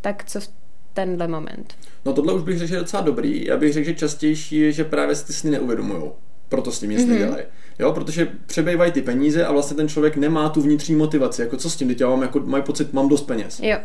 Tak 0.00 0.24
co 0.24 0.40
v 0.40 0.48
tenhle 0.94 1.28
moment? 1.28 1.74
No 2.04 2.12
tohle 2.12 2.32
už 2.32 2.42
bych 2.42 2.58
řekl, 2.58 2.68
že 2.68 2.74
je 2.74 2.80
docela 2.80 3.02
dobrý. 3.02 3.46
Já 3.46 3.56
bych 3.56 3.72
řekl, 3.72 3.86
že 3.86 3.94
častější 3.94 4.56
je, 4.56 4.72
že 4.72 4.84
právě 4.84 5.16
si 5.16 5.26
ty 5.26 5.32
sny 5.32 5.50
neuvědomují. 5.50 6.02
Proto 6.48 6.72
s 6.72 6.80
tím 6.80 6.90
nic 6.90 7.00
mm-hmm. 7.00 7.08
nedělají. 7.08 7.44
Jo, 7.78 7.92
protože 7.92 8.28
přebývají 8.46 8.92
ty 8.92 9.02
peníze 9.02 9.44
a 9.44 9.52
vlastně 9.52 9.76
ten 9.76 9.88
člověk 9.88 10.16
nemá 10.16 10.48
tu 10.48 10.60
vnitřní 10.60 10.96
motivaci. 10.96 11.42
Jako 11.42 11.56
co 11.56 11.70
s 11.70 11.76
tím, 11.76 11.88
teď 11.88 12.00
já 12.00 12.08
mám, 12.08 12.22
jako, 12.22 12.40
mají 12.40 12.62
pocit, 12.62 12.92
mám 12.92 13.08
dost 13.08 13.22
peněz. 13.22 13.60
Jo 13.62 13.78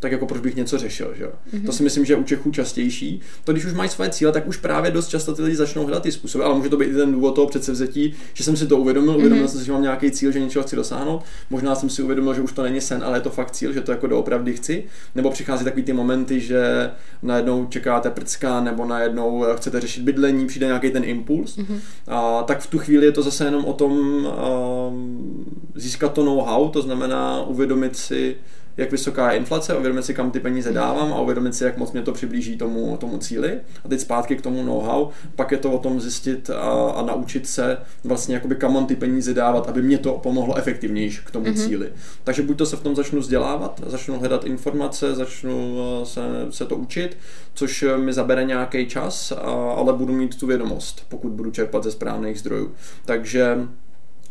tak 0.00 0.12
jako 0.12 0.26
proč 0.26 0.40
bych 0.40 0.56
něco 0.56 0.78
řešil, 0.78 1.14
že 1.18 1.26
Mm-hmm. 1.26 1.66
To 1.66 1.72
si 1.72 1.82
myslím, 1.82 2.04
že 2.04 2.12
je 2.12 2.16
u 2.16 2.22
Čechů 2.22 2.50
častější. 2.50 3.20
To 3.44 3.52
když 3.52 3.64
už 3.64 3.72
mají 3.72 3.90
své 3.90 4.10
cíle, 4.10 4.32
tak 4.32 4.48
už 4.48 4.56
právě 4.56 4.90
dost 4.90 5.08
často 5.08 5.34
ty 5.34 5.42
lidi 5.42 5.56
začnou 5.56 5.82
hledat 5.82 6.02
ty 6.02 6.12
způsoby, 6.12 6.44
ale 6.44 6.54
může 6.54 6.68
to 6.68 6.76
být 6.76 6.84
i 6.84 6.94
ten 6.94 7.12
důvod 7.12 7.34
toho 7.34 7.46
předsevzetí, 7.46 8.14
že 8.34 8.44
jsem 8.44 8.56
si 8.56 8.66
to 8.66 8.76
uvědomil, 8.76 9.12
mm-hmm. 9.12 9.16
uvědomil 9.16 9.48
jsem 9.48 9.60
si, 9.60 9.66
že 9.66 9.72
mám 9.72 9.82
nějaký 9.82 10.10
cíl, 10.10 10.32
že 10.32 10.40
něčeho 10.40 10.62
chci 10.62 10.76
dosáhnout. 10.76 11.22
Možná 11.50 11.74
jsem 11.74 11.90
si 11.90 12.02
uvědomil, 12.02 12.34
že 12.34 12.40
už 12.40 12.52
to 12.52 12.62
není 12.62 12.80
sen, 12.80 13.04
ale 13.04 13.16
je 13.16 13.20
to 13.20 13.30
fakt 13.30 13.50
cíl, 13.50 13.72
že 13.72 13.80
to 13.80 13.92
jako 13.92 14.06
doopravdy 14.06 14.54
chci. 14.54 14.84
Nebo 15.14 15.30
přichází 15.30 15.64
takový 15.64 15.82
ty 15.82 15.92
momenty, 15.92 16.40
že 16.40 16.90
najednou 17.22 17.66
čekáte 17.66 18.10
prcka, 18.10 18.60
nebo 18.60 18.84
najednou 18.84 19.44
chcete 19.56 19.80
řešit 19.80 20.02
bydlení, 20.02 20.46
přijde 20.46 20.66
nějaký 20.66 20.90
ten 20.90 21.04
impuls. 21.04 21.56
Mm-hmm. 21.56 21.78
A, 22.08 22.42
tak 22.42 22.60
v 22.60 22.66
tu 22.66 22.78
chvíli 22.78 23.06
je 23.06 23.12
to 23.12 23.22
zase 23.22 23.44
jenom 23.44 23.64
o 23.64 23.72
tom 23.72 23.92
um, 23.92 25.44
získat 25.74 26.12
to 26.12 26.24
know-how, 26.24 26.68
to 26.68 26.82
znamená 26.82 27.42
uvědomit 27.42 27.96
si, 27.96 28.36
jak 28.76 28.90
vysoká 28.90 29.32
je 29.32 29.38
inflace, 29.38 29.76
uvědomit 29.76 30.04
si, 30.04 30.14
kam 30.14 30.30
ty 30.30 30.40
peníze 30.40 30.72
dávám 30.72 31.12
a 31.12 31.20
uvědomit 31.20 31.54
si, 31.54 31.64
jak 31.64 31.76
moc 31.76 31.92
mě 31.92 32.02
to 32.02 32.12
přiblíží 32.12 32.56
tomu, 32.56 32.96
tomu 32.96 33.18
cíli. 33.18 33.58
A 33.84 33.88
teď 33.88 34.00
zpátky 34.00 34.36
k 34.36 34.42
tomu 34.42 34.62
know-how, 34.62 35.08
pak 35.36 35.52
je 35.52 35.58
to 35.58 35.72
o 35.72 35.78
tom 35.78 36.00
zjistit 36.00 36.50
a, 36.50 36.90
a 36.90 37.02
naučit 37.02 37.48
se 37.48 37.78
vlastně 38.04 38.34
jakoby 38.34 38.56
kam 38.56 38.74
mám 38.74 38.86
ty 38.86 38.96
peníze 38.96 39.34
dávat, 39.34 39.68
aby 39.68 39.82
mě 39.82 39.98
to 39.98 40.12
pomohlo 40.12 40.56
efektivnější 40.56 41.20
k 41.24 41.30
tomu 41.30 41.46
mm-hmm. 41.46 41.66
cíli. 41.66 41.92
Takže 42.24 42.42
buď 42.42 42.58
to 42.58 42.66
se 42.66 42.76
v 42.76 42.82
tom 42.82 42.96
začnu 42.96 43.20
vzdělávat, 43.20 43.80
začnu 43.86 44.18
hledat 44.18 44.44
informace, 44.44 45.14
začnu 45.14 45.78
eh, 46.02 46.06
se, 46.06 46.20
se 46.50 46.64
to 46.64 46.76
učit, 46.76 47.16
což 47.54 47.84
mi 47.96 48.12
zabere 48.12 48.44
nějaký 48.44 48.86
čas, 48.86 49.32
a, 49.32 49.36
ale 49.76 49.92
budu 49.92 50.12
mít 50.12 50.38
tu 50.38 50.46
vědomost, 50.46 51.06
pokud 51.08 51.32
budu 51.32 51.50
čerpat 51.50 51.84
ze 51.84 51.90
správných 51.90 52.38
zdrojů. 52.38 52.72
Takže 53.04 53.58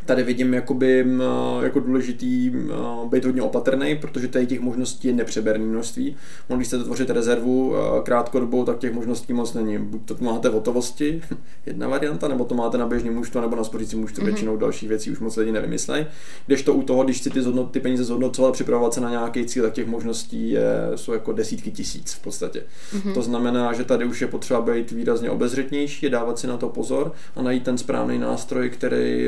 tady 0.06 0.24
vidím 0.24 0.54
jakoby, 0.54 1.08
jako 1.62 1.80
důležitý 1.80 2.52
být 3.10 3.26
hodně 3.26 3.42
opatrný, 3.42 3.96
protože 3.96 4.28
tady 4.28 4.48
těch 4.48 4.60
možností 4.60 5.08
je 5.08 5.14
nepřeberné 5.14 5.66
množství. 5.66 6.16
Mohli 6.50 6.66
jste 6.66 6.78
tvořit 6.78 7.10
rezervu 7.10 7.74
krátkodobou, 8.04 8.66
tak 8.66 8.78
těch 8.78 8.94
možností 8.94 9.34
moc 9.34 9.54
není. 9.54 9.78
Buď 9.78 10.02
to 10.06 10.16
máte 10.20 10.50
v 10.50 10.54
hotovosti, 10.54 11.22
jedna 11.66 11.88
varianta, 11.88 12.28
nebo 12.28 12.46
to 12.46 12.56
máte 12.56 12.78
na 12.78 12.88
běžném 12.88 13.18
účtu, 13.18 13.42
nebo 13.42 13.56
na 13.56 13.64
spořícím 13.64 14.04
účtu, 14.04 14.22
mm-hmm. 14.22 14.26
většinou 14.26 14.58
dalších 14.58 14.90
věcí 14.90 15.12
už 15.12 15.20
moc 15.20 15.38
lidi 15.38 15.52
nevymyslej. 15.52 16.06
Když 16.48 16.64
to 16.64 16.74
u 16.74 16.84
toho, 16.84 17.04
když 17.04 17.22
si 17.22 17.30
ty, 17.30 17.42
zhodnot, 17.42 17.72
ty 17.72 17.80
peníze 17.80 18.04
zhodnocovat, 18.04 18.54
připravovat 18.54 18.94
se 18.94 19.02
na 19.02 19.10
nějaký 19.10 19.46
cíl, 19.46 19.64
tak 19.64 19.74
těch 19.74 19.88
možností 19.88 20.50
je, 20.50 20.66
jsou 20.96 21.14
jako 21.14 21.34
desítky 21.34 21.72
tisíc 21.72 22.14
v 22.14 22.22
podstatě. 22.22 22.64
Mm-hmm. 22.94 23.14
To 23.14 23.22
znamená, 23.22 23.74
že 23.74 23.84
tady 23.84 24.06
už 24.06 24.22
je 24.22 24.28
potřeba 24.28 24.62
být 24.62 24.92
výrazně 24.92 25.30
obezřetnější, 25.30 26.10
dávat 26.10 26.40
si 26.40 26.48
na 26.48 26.58
to 26.58 26.70
pozor 26.70 27.12
a 27.36 27.42
najít 27.42 27.64
ten 27.64 27.78
správný 27.78 28.20
nástroj, 28.20 28.70
který 28.70 29.28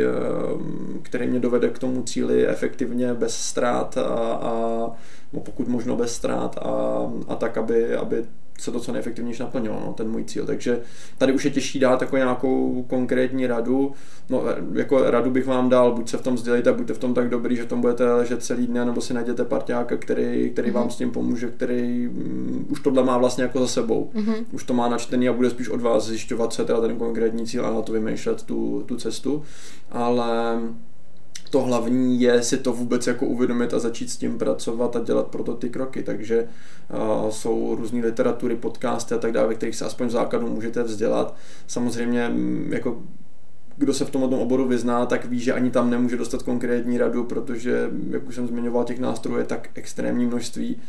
který 1.02 1.28
mě 1.28 1.40
dovede 1.40 1.70
k 1.70 1.80
tomu 1.80 2.04
cíli 2.04 2.48
efektivně 2.48 3.14
bez 3.14 3.38
ztrát 3.38 3.98
a, 3.98 4.04
a 4.34 4.52
no 5.34 5.40
pokud 5.40 5.68
možno 5.68 5.96
bez 5.96 6.16
ztrát 6.16 6.58
a, 6.58 6.72
a 7.28 7.36
tak, 7.36 7.58
aby, 7.58 7.96
aby 7.96 8.26
se 8.58 8.72
to 8.72 8.80
co 8.80 8.92
nejefektivnější 8.92 9.42
naplnilo, 9.42 9.82
no, 9.86 9.94
ten 9.94 10.10
můj 10.10 10.24
cíl. 10.24 10.46
Takže 10.46 10.80
tady 11.18 11.34
už 11.34 11.46
je 11.46 11.52
těžší 11.52 11.80
dát 11.80 12.02
jako 12.02 12.18
nějakou 12.18 12.86
konkrétní 12.90 13.48
radu. 13.48 13.92
No, 14.30 14.44
jako 14.74 15.12
radu 15.12 15.32
bych 15.32 15.48
vám 15.48 15.70
dal, 15.70 15.92
buď 15.92 16.10
se 16.10 16.18
v 16.18 16.22
tom 16.22 16.36
vzdělejte, 16.36 16.74
buďte 16.74 16.94
v 16.94 16.98
tom 16.98 17.14
tak 17.14 17.30
dobrý, 17.30 17.56
že 17.56 17.64
v 17.64 17.68
tom 17.68 17.82
budete 17.82 18.14
ležet 18.14 18.44
celý 18.44 18.68
den, 18.68 18.88
nebo 18.88 19.02
si 19.02 19.14
najděte 19.14 19.46
parťáka, 19.46 19.98
který, 19.98 20.50
který 20.50 20.70
mm-hmm. 20.70 20.74
vám 20.74 20.90
s 20.90 20.96
tím 20.96 21.12
pomůže, 21.12 21.48
který 21.48 22.08
um, 22.08 22.66
už 22.70 22.80
tohle 22.80 23.04
má 23.04 23.18
vlastně 23.18 23.44
jako 23.44 23.60
za 23.60 23.68
sebou. 23.68 24.12
Mm-hmm. 24.16 24.46
Už 24.52 24.64
to 24.64 24.74
má 24.74 24.90
načtený 24.90 25.30
a 25.30 25.34
bude 25.34 25.50
spíš 25.50 25.70
od 25.70 25.82
vás 25.82 26.06
zjišťovat, 26.06 26.54
co 26.54 26.62
je 26.62 26.66
teda 26.66 26.82
ten 26.82 26.98
konkrétní 26.98 27.46
cíl 27.46 27.66
a 27.66 27.74
na 27.74 27.82
to 27.82 27.92
vymýšlet 27.92 28.44
tu, 28.44 28.84
tu 28.86 28.96
cestu. 28.96 29.44
Ale 29.92 30.62
to 31.50 31.62
hlavní 31.62 32.22
je 32.22 32.44
si 32.44 32.58
to 32.58 32.74
vůbec 32.74 33.08
jako 33.08 33.26
uvědomit 33.26 33.74
a 33.74 33.80
začít 33.80 34.10
s 34.10 34.18
tím 34.18 34.38
pracovat 34.38 34.96
a 34.96 35.00
dělat 35.00 35.28
proto 35.28 35.54
ty 35.54 35.70
kroky. 35.70 36.04
Takže 36.04 36.48
uh, 37.24 37.30
jsou 37.30 37.76
různé 37.76 38.02
literatury, 38.02 38.56
podcasty 38.56 39.16
a 39.16 39.18
tak 39.18 39.32
dále, 39.32 39.48
ve 39.48 39.56
kterých 39.56 39.76
se 39.76 39.86
aspoň 39.86 40.08
v 40.08 40.12
základu 40.12 40.48
můžete 40.48 40.84
vzdělat. 40.84 41.36
Samozřejmě 41.68 42.32
jako 42.70 42.98
kdo 43.78 43.94
se 43.94 44.06
v 44.06 44.10
tomto 44.10 44.40
oboru 44.40 44.68
vyzná, 44.68 45.06
tak 45.06 45.26
ví, 45.26 45.40
že 45.40 45.54
ani 45.54 45.72
tam 45.72 45.90
nemůže 45.90 46.18
dostat 46.18 46.44
konkrétní 46.44 46.98
radu, 46.98 47.24
protože, 47.24 47.90
jak 48.10 48.28
už 48.28 48.36
jsem 48.36 48.48
zmiňoval, 48.48 48.84
těch 48.84 49.00
nástrojů 49.00 49.40
je 49.40 49.46
tak 49.46 49.70
extrémní 49.74 50.26
množství, 50.26 50.82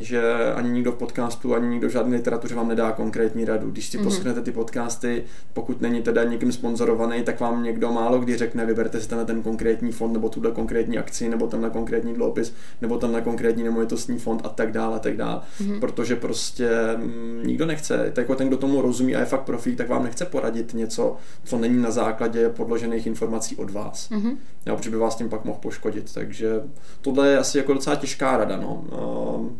že 0.00 0.22
ani 0.54 0.70
nikdo 0.70 0.92
v 0.92 0.94
podcastu, 0.94 1.54
ani 1.54 1.68
nikdo 1.68 1.88
v 1.88 1.92
žádné 1.92 2.16
literatuře 2.16 2.54
vám 2.54 2.68
nedá 2.68 2.92
konkrétní 2.92 3.44
radu. 3.44 3.70
Když 3.70 3.86
si 3.86 3.98
mm-hmm. 3.98 4.04
poslechnete 4.04 4.40
ty 4.40 4.52
podcasty, 4.52 5.24
pokud 5.52 5.80
není 5.80 6.02
teda 6.02 6.24
někým 6.24 6.52
sponzorovaný, 6.52 7.22
tak 7.22 7.40
vám 7.40 7.62
někdo 7.62 7.92
málo 7.92 8.18
kdy 8.18 8.36
řekne, 8.36 8.66
vyberte 8.66 9.00
si 9.00 9.08
tenhle 9.08 9.26
ten 9.26 9.42
konkrétní 9.42 9.92
fond, 9.92 10.12
nebo 10.12 10.28
tuhle 10.28 10.50
konkrétní 10.50 10.98
akci, 10.98 11.28
nebo 11.28 11.46
tenhle 11.46 11.70
konkrétní 11.70 12.14
dluhopis, 12.14 12.54
nebo 12.80 12.98
tenhle 12.98 13.22
konkrétní 13.22 13.62
nemovitostní 13.62 14.18
fond 14.18 14.40
a 14.44 14.48
tak 14.48 14.72
dále, 14.72 14.96
a 14.96 14.98
tak 14.98 15.16
dále. 15.16 15.40
Mm-hmm. 15.60 15.80
Protože 15.80 16.16
prostě 16.16 16.70
m, 16.70 17.00
mm, 17.00 17.42
nikdo 17.46 17.66
nechce, 17.66 17.96
tak 17.96 18.22
jako 18.22 18.34
ten, 18.34 18.48
kdo 18.48 18.56
tomu 18.56 18.82
rozumí 18.82 19.16
a 19.16 19.20
je 19.20 19.26
fakt 19.26 19.42
profík, 19.42 19.76
tak 19.76 19.88
vám 19.88 20.04
nechce 20.04 20.24
poradit 20.24 20.74
něco, 20.74 21.16
co 21.44 21.58
není 21.58 21.82
na 21.82 21.90
základě 21.90 22.48
podložených 22.48 23.06
informací 23.06 23.56
od 23.56 23.70
vás. 23.70 24.10
Mm-hmm. 24.10 24.36
Jo, 24.66 24.76
protože 24.76 24.90
by 24.90 24.96
vás 24.96 25.16
tím 25.16 25.28
pak 25.28 25.44
mohl 25.44 25.58
poškodit. 25.62 26.14
Takže 26.14 26.60
tohle 27.00 27.28
je 27.28 27.38
asi 27.38 27.58
jako 27.58 27.72
docela 27.72 27.96
těžká 27.96 28.36
rada. 28.36 28.56
No. 28.56 28.84
Uh, 28.92 29.50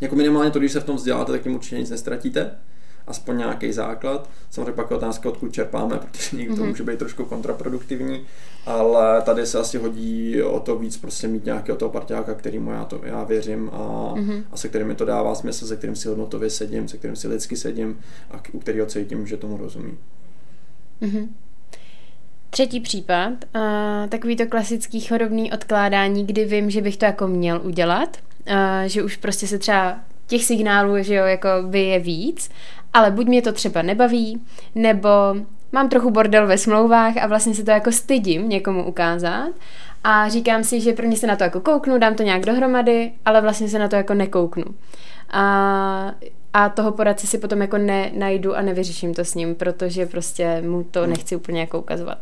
jako 0.00 0.16
minimálně 0.16 0.50
to, 0.50 0.58
když 0.58 0.72
se 0.72 0.80
v 0.80 0.84
tom 0.84 0.96
vzděláte, 0.96 1.32
tak 1.32 1.42
tím 1.42 1.54
určitě 1.54 1.78
nic 1.78 1.90
nestratíte 1.90 2.50
aspoň 3.08 3.38
nějaký 3.38 3.72
základ. 3.72 4.30
Samozřejmě 4.50 4.72
pak 4.72 4.90
je 4.90 4.96
otázka, 4.96 5.28
odkud 5.28 5.52
čerpáme, 5.52 5.98
protože 5.98 6.36
někdy 6.36 6.54
to 6.54 6.60
mhm. 6.60 6.68
může 6.68 6.82
být 6.82 6.98
trošku 6.98 7.24
kontraproduktivní, 7.24 8.26
ale 8.66 9.22
tady 9.22 9.46
se 9.46 9.58
asi 9.58 9.78
hodí 9.78 10.42
o 10.42 10.60
to 10.60 10.78
víc 10.78 10.96
prostě 10.96 11.28
mít 11.28 11.44
nějakého 11.44 11.78
toho 11.78 11.90
parťáka, 11.90 12.34
kterýmu 12.34 12.70
já, 12.70 12.84
to, 12.84 13.00
já 13.02 13.24
věřím 13.24 13.70
a, 13.72 13.78
mm-hmm. 14.14 14.42
a 14.52 14.56
se 14.56 14.68
kterým 14.68 14.86
mi 14.86 14.94
to 14.94 15.04
dává 15.04 15.34
smysl, 15.34 15.66
se 15.66 15.76
kterým 15.76 15.96
si 15.96 16.08
hodnotově 16.08 16.50
sedím, 16.50 16.88
se 16.88 16.96
kterým 16.96 17.16
si 17.16 17.28
lidsky 17.28 17.56
sedím 17.56 17.98
a 18.30 18.42
u 18.52 18.58
kterého 18.58 18.86
cítím, 18.86 19.26
že 19.26 19.36
tomu 19.36 19.56
rozumí. 19.56 19.98
Mm-hmm. 21.02 21.28
Třetí 22.50 22.80
případ, 22.80 23.32
uh, 23.54 23.62
takový 24.08 24.36
to 24.36 24.46
klasický 24.46 25.00
chorobný 25.00 25.52
odkládání, 25.52 26.26
kdy 26.26 26.44
vím, 26.44 26.70
že 26.70 26.82
bych 26.82 26.96
to 26.96 27.04
jako 27.04 27.28
měl 27.28 27.60
udělat, 27.64 28.16
že 28.86 29.02
už 29.02 29.16
prostě 29.16 29.46
se 29.46 29.58
třeba 29.58 29.98
těch 30.26 30.44
signálů, 30.44 31.02
že 31.02 31.14
jo, 31.14 31.24
jako 31.24 31.48
by 31.62 31.80
je 31.80 31.98
víc, 31.98 32.50
ale 32.92 33.10
buď 33.10 33.26
mě 33.26 33.42
to 33.42 33.52
třeba 33.52 33.82
nebaví, 33.82 34.42
nebo 34.74 35.08
mám 35.72 35.88
trochu 35.88 36.10
bordel 36.10 36.46
ve 36.46 36.58
smlouvách 36.58 37.16
a 37.16 37.26
vlastně 37.26 37.54
se 37.54 37.64
to 37.64 37.70
jako 37.70 37.92
stydím 37.92 38.48
někomu 38.48 38.84
ukázat 38.84 39.48
a 40.04 40.28
říkám 40.28 40.64
si, 40.64 40.80
že 40.80 40.92
prvně 40.92 41.16
se 41.16 41.26
na 41.26 41.36
to 41.36 41.44
jako 41.44 41.60
kouknu, 41.60 41.98
dám 41.98 42.14
to 42.14 42.22
nějak 42.22 42.44
dohromady, 42.44 43.12
ale 43.24 43.40
vlastně 43.40 43.68
se 43.68 43.78
na 43.78 43.88
to 43.88 43.96
jako 43.96 44.14
nekouknu. 44.14 44.64
A, 45.30 46.14
a 46.52 46.68
toho 46.68 46.92
poradce 46.92 47.26
si 47.26 47.38
potom 47.38 47.60
jako 47.60 47.78
ne, 47.78 48.10
najdu 48.14 48.56
a 48.56 48.62
nevyřeším 48.62 49.14
to 49.14 49.24
s 49.24 49.34
ním, 49.34 49.54
protože 49.54 50.06
prostě 50.06 50.62
mu 50.62 50.84
to 50.84 51.06
nechci 51.06 51.36
úplně 51.36 51.60
jako 51.60 51.78
ukazovat. 51.78 52.18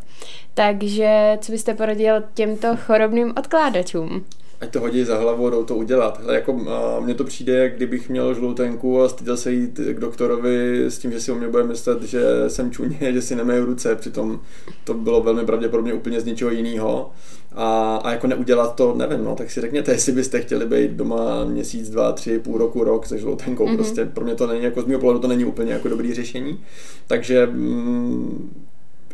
Takže 0.54 1.38
co 1.40 1.52
byste 1.52 1.74
poradil 1.74 2.22
těmto 2.34 2.76
chorobným 2.76 3.32
odkládačům? 3.38 4.24
Ať 4.60 4.72
to 4.72 4.80
hodí 4.80 5.04
za 5.04 5.18
hlavu 5.18 5.46
a 5.46 5.50
jdou 5.50 5.64
to 5.64 5.76
udělat. 5.76 6.20
Hele, 6.20 6.34
jako, 6.34 6.60
mně 7.00 7.14
to 7.14 7.24
přijde, 7.24 7.52
jak 7.52 7.76
kdybych 7.76 8.08
měl 8.08 8.34
žloutenku 8.34 9.02
a 9.02 9.08
styděl 9.08 9.36
se 9.36 9.52
jít 9.52 9.80
k 9.92 10.00
doktorovi 10.00 10.84
s 10.84 10.98
tím, 10.98 11.12
že 11.12 11.20
si 11.20 11.32
o 11.32 11.34
mě 11.34 11.48
bude 11.48 11.64
myslet, 11.64 12.02
že 12.02 12.20
jsem 12.48 12.70
čuně, 12.70 12.98
že 13.12 13.22
si 13.22 13.36
nemeju 13.36 13.64
ruce, 13.64 13.94
přitom 13.94 14.40
to 14.84 14.94
bylo 14.94 15.22
velmi 15.22 15.46
pravděpodobně 15.46 15.94
úplně 15.94 16.20
z 16.20 16.24
něčeho 16.24 16.50
jiného. 16.50 17.10
A, 17.52 17.96
a 17.96 18.10
jako 18.10 18.26
neudělat 18.26 18.74
to, 18.74 18.94
nevím, 18.94 19.24
no, 19.24 19.36
tak 19.36 19.50
si 19.50 19.60
řekněte, 19.60 19.92
jestli 19.96 20.12
byste 20.12 20.40
chtěli 20.40 20.66
být 20.66 20.90
doma 20.90 21.44
měsíc, 21.44 21.90
dva, 21.90 22.12
tři, 22.12 22.38
půl 22.38 22.58
roku, 22.58 22.84
rok 22.84 23.06
se 23.06 23.18
žloutenkou. 23.18 23.66
Mm-hmm. 23.66 23.76
Prostě 23.76 24.04
pro 24.04 24.24
mě 24.24 24.34
to 24.34 24.46
není, 24.46 24.64
jako 24.64 24.82
z 24.82 24.86
mého 24.86 25.00
pohledu 25.00 25.20
to 25.20 25.28
není 25.28 25.44
úplně 25.44 25.72
jako 25.72 25.88
dobrý 25.88 26.14
řešení. 26.14 26.64
Takže 27.06 27.46
mm, 27.46 28.64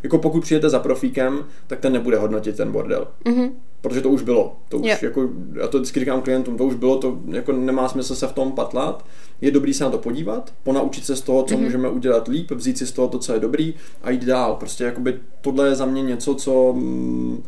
jako 0.03 0.17
pokud 0.17 0.41
přijete 0.41 0.69
za 0.69 0.79
profíkem, 0.79 1.45
tak 1.67 1.79
ten 1.79 1.93
nebude 1.93 2.17
hodnotit 2.17 2.57
ten 2.57 2.71
bordel. 2.71 3.07
Mm-hmm 3.25 3.51
protože 3.83 4.01
to 4.01 4.09
už 4.09 4.21
bylo. 4.21 4.55
To 4.69 4.77
už 4.77 4.85
yeah. 4.85 5.03
jako, 5.03 5.29
já 5.53 5.67
to 5.67 5.77
vždycky 5.77 5.99
říkám 5.99 6.21
klientům, 6.21 6.57
to 6.57 6.65
už 6.65 6.75
bylo, 6.75 6.97
to 6.97 7.19
jako 7.27 7.51
nemá 7.51 7.89
smysl 7.89 8.15
se 8.15 8.27
v 8.27 8.31
tom 8.31 8.51
patlat. 8.51 9.05
Je 9.41 9.51
dobrý 9.51 9.73
se 9.73 9.83
na 9.83 9.89
to 9.89 9.97
podívat, 9.97 10.53
ponaučit 10.63 11.05
se 11.05 11.15
z 11.15 11.21
toho, 11.21 11.43
co 11.43 11.55
mm-hmm. 11.55 11.59
můžeme 11.59 11.89
udělat 11.89 12.27
líp, 12.27 12.51
vzít 12.51 12.77
si 12.77 12.87
z 12.87 12.91
toho 12.91 13.07
to, 13.07 13.19
co 13.19 13.33
je 13.33 13.39
dobrý 13.39 13.73
a 14.03 14.11
jít 14.11 14.23
dál. 14.23 14.55
Prostě 14.55 14.83
jakoby 14.83 15.19
tohle 15.41 15.67
je 15.67 15.75
za 15.75 15.85
mě 15.85 16.01
něco, 16.01 16.35
co 16.35 16.73
mm, 16.73 17.43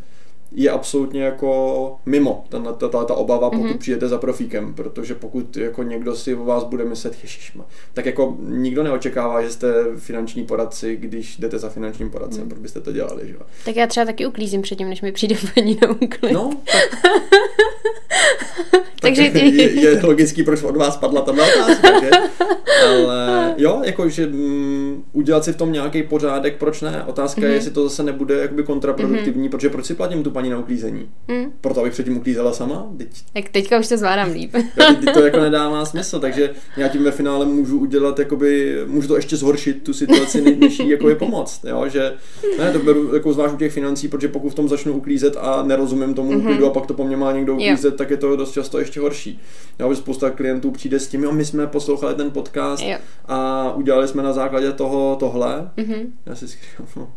je 0.52 0.70
absolutně 0.70 1.22
jako 1.22 1.96
mimo 2.06 2.44
ta, 2.48 2.72
ta, 2.72 2.88
ta, 2.88 3.04
ta 3.04 3.14
obava, 3.14 3.50
pokud 3.50 3.66
mm-hmm. 3.66 3.78
přijete 3.78 4.08
za 4.08 4.18
profíkem, 4.18 4.74
protože 4.74 5.14
pokud 5.14 5.56
jako 5.56 5.82
někdo 5.82 6.16
si 6.16 6.34
o 6.34 6.44
vás 6.44 6.64
bude 6.64 6.84
myslet, 6.84 7.16
ježišma, 7.22 7.64
tak 7.94 8.06
jako 8.06 8.36
nikdo 8.40 8.82
neočekává, 8.82 9.42
že 9.42 9.50
jste 9.50 9.74
finanční 9.96 10.46
poradci, 10.46 10.96
když 10.96 11.36
jdete 11.36 11.58
za 11.58 11.68
finančním 11.68 12.10
poradcem, 12.10 12.42
mm. 12.42 12.48
proč 12.48 12.60
byste 12.60 12.80
to 12.80 12.92
dělali, 12.92 13.28
že 13.28 13.36
Tak 13.64 13.76
já 13.76 13.86
třeba 13.86 14.06
taky 14.06 14.26
uklízím 14.26 14.62
předtím, 14.62 14.88
než 14.88 15.02
mi 15.02 15.12
přijde 15.12 15.36
paní 15.54 15.78
na 15.82 15.90
úklid. 15.90 16.32
No, 16.32 16.50
tak... 16.72 17.12
Takže 19.00 19.22
je, 19.22 19.80
je 19.80 20.00
logický, 20.02 20.42
proč 20.42 20.62
od 20.62 20.76
vás 20.76 20.96
padla 20.96 21.20
ta 21.20 21.32
otázka, 21.32 22.00
že? 22.00 22.10
Ale 22.86 23.54
jo, 23.58 23.80
jakože 23.84 24.26
mm, 24.26 25.04
udělat 25.12 25.44
si 25.44 25.52
v 25.52 25.56
tom 25.56 25.72
nějaký 25.72 26.02
pořádek, 26.02 26.56
proč 26.56 26.80
ne? 26.80 27.04
Otázka 27.06 27.40
mm-hmm. 27.40 27.44
je, 27.44 27.48
mhm. 27.48 27.56
jestli 27.56 27.70
to 27.70 27.82
zase 27.82 28.02
nebude 28.02 28.34
jakoby 28.34 28.62
kontraproduktivní, 28.62 29.46
mm-hmm. 29.46 29.50
protože 29.50 29.70
proč 29.70 29.86
si 29.86 29.94
platím 29.94 30.22
tu 30.22 30.30
paní 30.30 30.50
na 30.50 30.58
uklízení? 30.58 31.08
Mm. 31.28 31.52
Proto, 31.60 31.80
abych 31.80 31.92
předtím 31.92 32.16
uklízela 32.16 32.52
sama? 32.52 32.86
Teď... 32.98 33.08
Tak 33.32 33.48
teďka 33.48 33.78
už 33.78 33.88
to 33.88 33.96
zvládám 33.96 34.32
líp. 34.32 34.52
teď 34.74 35.14
to 35.14 35.24
jako 35.24 35.40
nedává 35.40 35.84
smysl, 35.84 36.20
takže 36.20 36.50
já 36.76 36.88
tím 36.88 37.04
ve 37.04 37.10
finále 37.10 37.46
můžu 37.46 37.78
udělat, 37.78 38.18
jakoby, 38.18 38.78
můžu 38.86 39.08
to 39.08 39.16
ještě 39.16 39.36
zhoršit, 39.36 39.82
tu 39.82 39.92
situaci, 39.92 40.56
než 40.60 40.78
jí 40.78 40.90
jakoby 40.90 41.14
pomoct, 41.14 41.64
jo? 41.64 41.84
že 41.88 42.12
ne, 42.58 42.72
to 42.72 42.78
beru 42.78 43.14
jako 43.14 43.32
zvlášť 43.32 43.54
u 43.54 43.56
těch 43.56 43.72
financí, 43.72 44.08
protože 44.08 44.28
pokud 44.28 44.50
v 44.50 44.54
tom 44.54 44.68
začnu 44.68 44.92
uklízet 44.92 45.36
a 45.40 45.62
nerozumím 45.62 46.14
tomu 46.14 46.32
mm-hmm. 46.32 46.40
uklidu 46.40 46.66
a 46.66 46.70
pak 46.70 46.86
to 46.86 46.94
po 46.94 47.04
mně 47.04 47.16
má 47.16 47.32
někdo 47.32 47.54
uklízet, 47.54 47.92
jo. 47.92 47.98
tak 47.98 48.05
je 48.10 48.16
to 48.16 48.36
dost 48.36 48.52
často 48.52 48.78
ještě 48.78 49.00
horší. 49.00 49.40
Jo, 49.78 49.94
spousta 49.94 50.30
klientů 50.30 50.70
přijde 50.70 51.00
s 51.00 51.08
tím, 51.08 51.22
jo, 51.22 51.32
my 51.32 51.44
jsme 51.44 51.66
poslouchali 51.66 52.14
ten 52.14 52.30
podcast 52.30 52.82
jo. 52.82 52.98
a 53.26 53.72
udělali 53.72 54.08
jsme 54.08 54.22
na 54.22 54.32
základě 54.32 54.72
toho 54.72 55.16
tohle. 55.20 55.70
Mm-hmm. 55.76 56.06
Já 56.26 56.34
si 56.34 56.46
říkám, 56.46 56.86
no, 56.96 57.12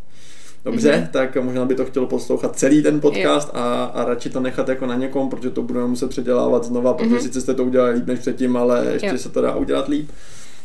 dobře, 0.66 0.92
mm-hmm. 0.92 1.08
tak 1.08 1.38
možná 1.38 1.66
by 1.66 1.76
to 1.76 1.86
chtělo 1.86 2.08
poslouchat 2.08 2.60
celý 2.60 2.84
ten 2.84 3.00
podcast 3.00 3.50
a, 3.54 3.84
a 3.84 4.06
radši 4.06 4.30
to 4.30 4.40
nechat 4.40 4.70
jako 4.70 4.86
na 4.86 4.96
někom, 4.96 5.30
protože 5.30 5.50
to 5.50 5.62
budeme 5.62 5.88
muset 5.88 6.10
předělávat 6.10 6.64
znova, 6.64 6.94
protože 6.94 7.16
mm-hmm. 7.16 7.22
sice 7.22 7.42
jste 7.42 7.54
to 7.54 7.64
udělali 7.64 7.94
líp 7.94 8.08
než 8.08 8.20
předtím, 8.20 8.58
ale 8.58 8.86
ještě 8.94 9.08
jo. 9.08 9.18
se 9.18 9.30
to 9.30 9.42
dá 9.42 9.56
udělat 9.56 9.88
líp. 9.88 10.10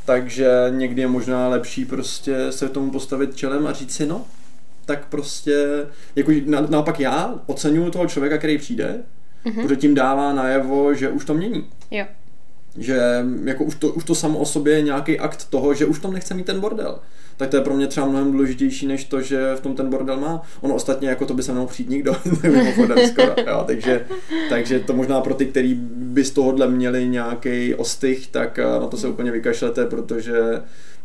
Takže 0.06 0.66
někdy 0.70 1.02
je 1.02 1.08
možná 1.08 1.48
lepší 1.48 1.84
prostě 1.84 2.52
se 2.52 2.68
tomu 2.68 2.90
postavit 2.90 3.36
čelem 3.36 3.66
a 3.66 3.72
říct 3.72 3.94
si, 3.94 4.06
no, 4.06 4.24
tak 4.86 5.06
prostě, 5.08 5.86
jako 6.16 6.32
naopak 6.68 7.00
já 7.00 7.34
oceňuju 7.46 7.90
toho 7.90 8.06
člověka, 8.06 8.38
který 8.38 8.58
přijde, 8.58 9.02
mm-hmm. 9.46 9.62
protože 9.62 9.76
tím 9.76 9.94
dává 9.94 10.32
najevo, 10.32 10.94
že 10.94 11.08
už 11.08 11.24
to 11.24 11.34
mění. 11.34 11.64
Jo. 11.90 12.04
Že 12.78 13.00
jako 13.44 13.64
už 13.64 13.74
to, 13.74 13.88
už 13.88 14.04
to 14.04 14.14
samo 14.14 14.38
o 14.38 14.44
sobě 14.44 14.74
je 14.74 14.82
nějaký 14.82 15.18
akt 15.18 15.44
toho, 15.50 15.74
že 15.74 15.86
už 15.86 15.98
tam 15.98 16.12
nechce 16.12 16.34
mít 16.34 16.46
ten 16.46 16.60
bordel. 16.60 16.98
Tak 17.36 17.48
to 17.48 17.56
je 17.56 17.62
pro 17.62 17.74
mě 17.74 17.86
třeba 17.86 18.06
mnohem 18.06 18.32
důležitější, 18.32 18.86
než 18.86 19.04
to, 19.04 19.20
že 19.20 19.54
v 19.54 19.60
tom 19.60 19.74
ten 19.74 19.90
bordel 19.90 20.20
má. 20.20 20.42
Ono 20.60 20.74
ostatně 20.74 21.08
jako 21.08 21.26
to 21.26 21.34
by 21.34 21.42
se 21.42 21.52
mnou 21.52 21.66
přijít 21.66 21.90
nikdo, 21.90 22.14
skoro, 23.08 23.34
jo, 23.46 23.64
takže, 23.66 24.06
takže 24.48 24.80
to 24.80 24.92
možná 24.92 25.20
pro 25.20 25.34
ty, 25.34 25.46
kteří 25.46 25.74
by 25.96 26.24
z 26.24 26.30
tohohle 26.30 26.68
měli 26.68 27.08
nějaký 27.08 27.74
ostych, 27.74 28.26
tak 28.26 28.58
eh, 28.58 28.62
na 28.62 28.86
to 28.86 28.96
se 28.96 29.08
úplně 29.08 29.30
vykašlete, 29.30 29.86
protože 29.86 30.34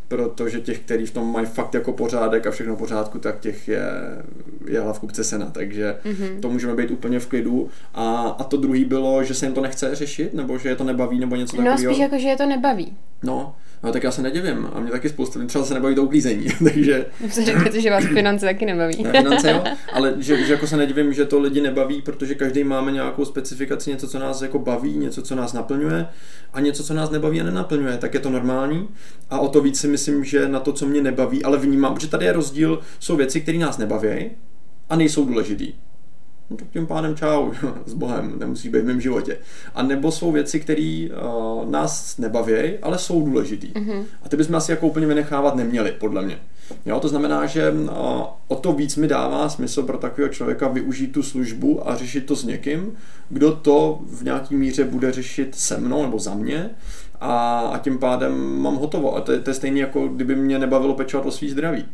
protože 0.10 0.60
těch, 0.60 0.80
kteří 0.80 1.06
v 1.06 1.12
tom 1.12 1.32
mají 1.32 1.46
fakt 1.46 1.74
jako 1.74 1.94
pořádek 1.94 2.48
a 2.48 2.52
všechno 2.52 2.76
v 2.76 2.78
pořádku, 2.78 3.20
tak 3.20 3.40
těch 3.40 3.68
je, 3.68 3.84
je 4.68 4.80
hlav 4.80 5.00
kupce 5.00 5.24
sena, 5.24 5.46
takže 5.52 5.96
mm-hmm. 6.06 6.40
to 6.40 6.50
můžeme 6.50 6.76
být 6.76 6.92
úplně 6.92 7.20
v 7.20 7.28
klidu. 7.28 7.70
A, 7.94 8.36
a 8.40 8.44
to 8.44 8.58
druhý 8.58 8.86
bylo, 8.86 9.24
že 9.24 9.34
se 9.34 9.46
jim 9.46 9.54
to 9.54 9.62
nechce 9.62 9.96
řešit, 9.96 10.34
nebo 10.34 10.58
že 10.58 10.70
je 10.70 10.76
to 10.76 10.84
nebaví, 10.84 11.20
nebo 11.20 11.36
něco 11.36 11.58
takového. 11.58 11.84
No 11.84 11.90
spíš 11.90 12.00
jako, 12.00 12.20
že 12.20 12.28
je 12.28 12.38
to 12.38 12.46
nebaví. 12.46 12.98
No, 13.24 13.56
No 13.84 13.92
tak 13.92 14.04
já 14.04 14.12
se 14.12 14.22
nedivím. 14.22 14.68
A 14.74 14.80
mě 14.80 14.92
taky 14.92 15.10
spousta 15.10 15.46
třeba 15.46 15.66
se 15.66 15.74
nebaví 15.74 15.96
to 15.96 16.04
uklízení. 16.04 16.48
takže... 16.64 17.06
Řeknete, 17.44 17.82
že 17.82 17.90
vás 17.90 18.04
finance 18.14 18.46
taky 18.46 18.66
nebaví. 18.66 19.04
ne, 19.04 19.12
finance 19.12 19.52
jo, 19.52 19.64
ale 19.94 20.14
že, 20.18 20.46
že, 20.46 20.54
jako 20.54 20.68
se 20.68 20.78
nedivím, 20.78 21.14
že 21.14 21.26
to 21.26 21.40
lidi 21.40 21.62
nebaví, 21.62 22.02
protože 22.02 22.36
každý 22.36 22.64
máme 22.64 22.92
nějakou 22.92 23.26
specifikaci, 23.26 23.90
něco, 23.90 24.08
co 24.08 24.20
nás 24.20 24.42
jako 24.42 24.60
baví, 24.60 24.98
něco, 24.98 25.22
co 25.22 25.36
nás 25.36 25.54
naplňuje 25.54 26.08
a 26.54 26.60
něco, 26.60 26.84
co 26.84 26.94
nás 26.94 27.10
nebaví 27.10 27.42
a 27.42 27.44
nenaplňuje. 27.44 27.98
Tak 27.98 28.14
je 28.14 28.20
to 28.20 28.30
normální. 28.30 28.88
A 29.30 29.40
o 29.40 29.48
to 29.48 29.62
víc 29.62 29.80
si 29.80 29.88
myslím, 29.88 29.99
že 30.24 30.50
na 30.50 30.60
to, 30.60 30.74
co 30.74 30.86
mě 30.86 31.02
nebaví, 31.02 31.44
ale 31.44 31.58
vnímám, 31.58 32.00
že 32.00 32.08
tady 32.08 32.26
je 32.26 32.34
rozdíl, 32.34 32.80
jsou 33.00 33.16
věci, 33.16 33.42
které 33.42 33.58
nás 33.58 33.78
nebaví 33.78 34.30
a 34.90 34.96
nejsou 34.96 35.26
důležitý 35.26 35.74
no 36.50 36.58
tak 36.58 36.68
tím 36.70 36.88
pádem 36.88 37.16
čau, 37.16 37.52
s 37.86 37.94
Bohem, 37.94 38.40
nemusí 38.40 38.70
být 38.70 38.80
v 38.80 38.86
mém 38.86 39.02
životě. 39.02 39.38
A 39.76 39.84
nebo 39.84 40.12
jsou 40.12 40.32
věci, 40.32 40.60
které 40.60 41.08
uh, 41.10 41.70
nás 41.70 42.18
nebaví, 42.18 42.78
ale 42.82 42.98
jsou 42.98 43.26
důležitý. 43.26 43.68
Mm-hmm. 43.68 44.04
A 44.24 44.30
ty 44.30 44.38
bychom 44.38 44.56
asi 44.56 44.72
jako 44.72 44.88
úplně 44.88 45.08
vynechávat 45.08 45.56
neměli, 45.56 45.92
podle 45.92 46.22
mě. 46.22 46.40
Jo, 46.86 47.00
to 47.00 47.08
znamená, 47.08 47.46
že 47.46 47.72
uh, 47.72 47.90
o 48.48 48.56
to 48.56 48.74
víc 48.74 48.96
mi 48.96 49.08
dává 49.08 49.50
smysl 49.50 49.84
pro 49.84 49.98
takového 49.98 50.34
člověka 50.34 50.68
využít 50.68 51.08
tu 51.08 51.24
službu 51.24 51.90
a 51.90 51.96
řešit 51.96 52.26
to 52.26 52.36
s 52.36 52.44
někým, 52.44 52.92
kdo 53.30 53.52
to 53.52 54.00
v 54.12 54.24
nějaký 54.24 54.56
míře 54.56 54.84
bude 54.84 55.12
řešit 55.12 55.56
se 55.56 55.78
mnou 55.78 56.02
nebo 56.02 56.20
za 56.20 56.34
mě 56.34 56.70
a, 57.22 57.60
a 57.74 57.78
tím 57.78 57.98
pádem 58.00 58.62
mám 58.62 58.76
hotovo. 58.76 59.16
A 59.16 59.22
to 59.22 59.32
je, 59.32 59.40
to 59.40 59.50
je 59.50 59.54
stejné, 59.54 59.80
jako 59.80 60.08
kdyby 60.08 60.36
mě 60.36 60.60
nebavilo 60.60 60.94
pečovat 60.94 61.26
o 61.26 61.32
svý 61.32 61.50
zdraví. 61.50 61.86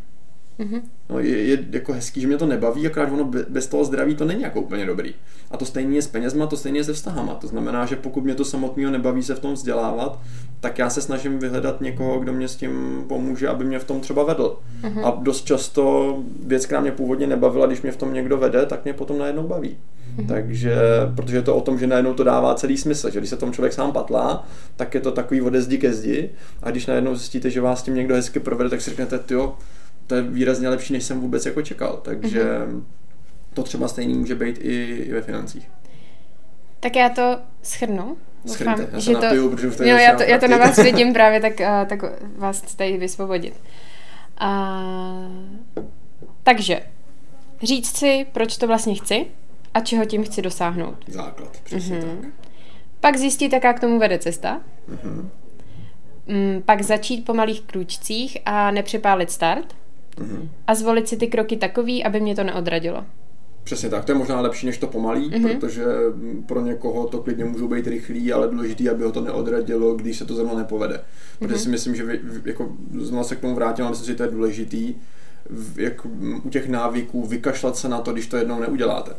Mm-hmm. 0.60 0.82
No, 1.10 1.20
je, 1.20 1.44
je, 1.44 1.66
jako 1.72 1.94
hezký, 1.94 2.22
že 2.22 2.28
mě 2.28 2.38
to 2.38 2.46
nebaví, 2.46 2.88
akorát 2.88 3.12
ono 3.12 3.32
bez 3.50 3.68
toho 3.68 3.86
zdraví 3.86 4.16
to 4.16 4.26
není 4.26 4.42
jako 4.42 4.62
úplně 4.62 4.86
dobrý. 4.86 5.14
A 5.52 5.58
to 5.58 5.66
stejně 5.66 5.98
je 5.98 6.02
s 6.02 6.08
penězma, 6.08 6.48
to 6.48 6.58
stejně 6.58 6.80
je 6.80 6.84
se 6.84 6.94
vztahama. 6.94 7.36
To 7.36 7.48
znamená, 7.48 7.86
že 7.86 7.96
pokud 7.96 8.24
mě 8.24 8.36
to 8.36 8.46
samotného 8.46 8.92
nebaví 8.92 9.24
se 9.24 9.36
v 9.36 9.40
tom 9.40 9.54
vzdělávat, 9.54 10.20
tak 10.60 10.80
já 10.80 10.90
se 10.90 11.02
snažím 11.02 11.40
vyhledat 11.40 11.82
někoho, 11.82 12.20
kdo 12.20 12.34
mě 12.34 12.48
s 12.48 12.56
tím 12.56 13.04
pomůže, 13.08 13.48
aby 13.48 13.66
mě 13.66 13.80
v 13.80 13.84
tom 13.84 14.02
třeba 14.02 14.24
vedl. 14.24 14.58
Mm-hmm. 14.82 15.08
A 15.08 15.18
dost 15.22 15.46
často 15.46 16.18
věc, 16.46 16.66
která 16.66 16.82
mě 16.82 16.92
původně 16.92 17.28
nebavila, 17.28 17.66
když 17.66 17.82
mě 17.82 17.92
v 17.92 17.98
tom 17.98 18.14
někdo 18.14 18.38
vede, 18.38 18.66
tak 18.66 18.84
mě 18.84 18.94
potom 18.94 19.18
najednou 19.18 19.48
baví. 19.48 19.78
Mm-hmm. 20.18 20.28
Takže, 20.28 20.76
protože 21.16 21.38
je 21.38 21.42
to 21.42 21.56
o 21.56 21.62
tom, 21.62 21.80
že 21.80 21.88
najednou 21.88 22.14
to 22.14 22.24
dává 22.24 22.56
celý 22.56 22.78
smysl, 22.78 23.10
že 23.10 23.20
když 23.20 23.30
se 23.30 23.38
tom 23.38 23.54
člověk 23.54 23.74
sám 23.74 23.92
patlá, 23.92 24.48
tak 24.76 24.94
je 24.94 25.02
to 25.02 25.12
takový 25.12 25.42
ode 25.42 25.62
zdi 25.62 25.78
ke 25.78 25.94
zdi 25.94 26.30
a 26.64 26.72
když 26.72 26.86
najednou 26.86 27.16
zjistíte, 27.16 27.50
že 27.50 27.62
vás 27.62 27.84
tím 27.84 27.96
někdo 27.96 28.16
hezky 28.16 28.40
provede, 28.40 28.70
tak 28.70 28.82
si 28.82 28.90
řeknete, 28.90 29.20
jo, 29.34 29.56
to 30.08 30.16
je 30.16 30.22
výrazně 30.22 30.70
lepší, 30.70 30.94
než 30.94 31.04
jsem 31.04 31.22
vůbec 31.22 31.46
jako 31.46 31.62
čekal. 31.62 32.02
Takže 32.04 32.44
mm-hmm. 32.44 32.84
to 33.54 33.64
třeba 33.64 33.88
stejný 33.88 34.14
může 34.14 34.36
být 34.36 34.58
i, 34.62 34.86
i 34.86 35.14
ve 35.14 35.22
financích. 35.22 35.70
Tak 36.80 36.96
já 36.96 37.10
to 37.10 37.40
schrnu. 37.64 38.18
Doufám, 38.46 38.82
já 38.92 39.00
že 39.00 39.12
to, 39.12 39.22
napiju, 39.22 39.50
protože 39.50 39.72
to 39.72 39.84
jo, 39.84 39.98
já 39.98 40.16
to, 40.16 40.24
já 40.24 40.38
to 40.40 40.48
na 40.48 40.58
vás 40.58 40.78
vidím 40.78 41.14
právě, 41.14 41.40
tak, 41.40 41.54
uh, 41.60 41.88
tak 41.88 42.00
vás 42.38 42.62
tady 42.62 42.98
vysvobodit. 42.98 43.54
Uh, 44.42 45.58
takže, 46.44 46.80
říct 47.64 47.98
si, 47.98 48.26
proč 48.32 48.58
to 48.58 48.68
vlastně 48.68 48.96
chci 48.96 49.26
a 49.74 49.80
čeho 49.80 50.06
tím 50.06 50.24
chci 50.24 50.42
dosáhnout. 50.42 50.96
Základ, 51.08 51.62
přesně 51.64 52.00
mm-hmm. 52.00 52.22
tak. 52.22 52.30
Pak 53.00 53.18
zjistit, 53.18 53.54
jaká 53.54 53.74
k 53.74 53.80
tomu 53.80 54.00
vede 54.00 54.20
cesta. 54.20 54.62
Mm-hmm. 54.90 55.30
Mm, 56.28 56.62
pak 56.66 56.82
začít 56.82 57.26
po 57.26 57.34
malých 57.34 57.62
krůčcích 57.62 58.38
a 58.46 58.72
nepřepálit 58.72 59.32
start 59.32 59.76
mm-hmm. 60.18 60.50
a 60.68 60.76
zvolit 60.76 61.08
si 61.08 61.18
ty 61.18 61.28
kroky 61.28 61.58
takový, 61.58 62.04
aby 62.04 62.20
mě 62.20 62.36
to 62.36 62.44
neodradilo. 62.44 63.06
Přesně 63.64 63.90
tak, 63.90 64.06
to 64.06 64.12
je 64.12 64.18
možná 64.18 64.42
lepší 64.42 64.66
než 64.66 64.78
to 64.78 64.88
pomalý, 64.88 65.32
mm-hmm. 65.32 65.60
protože 65.60 65.86
pro 66.46 66.62
někoho 66.62 67.08
to 67.08 67.22
klidně 67.22 67.46
můžou 67.46 67.68
být 67.68 67.88
rychlý, 67.88 68.34
ale 68.34 68.48
důležitý, 68.48 68.90
aby 68.90 69.04
ho 69.04 69.12
to 69.12 69.22
neodradilo, 69.22 69.94
když 69.94 70.18
se 70.18 70.26
to 70.26 70.36
zrovna 70.36 70.54
nepovede. 70.54 71.02
Protože 71.40 71.56
mm-hmm. 71.56 71.64
si 71.64 71.70
myslím, 71.70 71.96
že 71.96 72.04
vy, 72.04 72.22
jako 72.46 72.72
znovu 73.00 73.24
se 73.24 73.36
k 73.36 73.40
tomu 73.40 73.56
vrátím, 73.56 73.86
ale 73.86 73.92
myslím, 73.92 74.08
že 74.08 74.16
to 74.16 74.24
je 74.24 74.30
důležitý, 74.30 74.96
jak 75.76 76.06
u 76.44 76.50
těch 76.50 76.70
návyků 76.70 77.26
vykašlat 77.26 77.78
se 77.78 77.90
na 77.90 78.02
to, 78.02 78.14
když 78.14 78.28
to 78.28 78.38
jednou 78.38 78.60
neuděláte. 78.60 79.12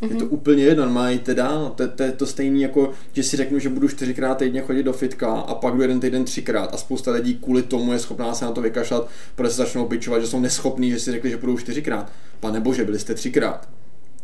Mm-hmm. 0.00 0.12
Je 0.12 0.16
to 0.16 0.24
mhm. 0.24 0.34
úplně 0.34 0.64
jedno, 0.64 0.88
mají 0.88 1.20
dál. 1.34 1.72
To, 1.76 1.88
to 1.88 2.02
je 2.02 2.12
to 2.12 2.26
stejné 2.26 2.58
jako, 2.58 2.92
že 3.12 3.22
si 3.22 3.36
řeknu, 3.36 3.58
že 3.58 3.68
budu 3.68 3.88
čtyřikrát 3.88 4.38
týdně 4.38 4.60
chodit 4.60 4.82
do 4.82 4.92
fitka 4.92 5.32
a 5.32 5.54
pak 5.54 5.74
jdu 5.74 5.82
jeden 5.82 6.00
týden 6.00 6.24
třikrát 6.24 6.74
a 6.74 6.76
spousta 6.76 7.10
lidí 7.10 7.34
kvůli 7.34 7.62
tomu 7.62 7.92
je 7.92 7.98
schopná 7.98 8.34
se 8.34 8.44
na 8.44 8.52
to 8.52 8.60
vykašlat, 8.60 9.08
protože 9.34 9.50
se 9.50 9.56
začnou 9.56 9.86
pičovat, 9.86 10.20
že 10.20 10.26
jsou 10.26 10.40
neschopní, 10.40 10.90
že 10.90 10.98
si 10.98 11.12
řekli, 11.12 11.30
že 11.30 11.36
budou 11.36 11.58
čtyřikrát. 11.58 12.12
Pane 12.40 12.60
bože, 12.60 12.84
byli 12.84 12.98
jste 12.98 13.14
třikrát. 13.14 13.68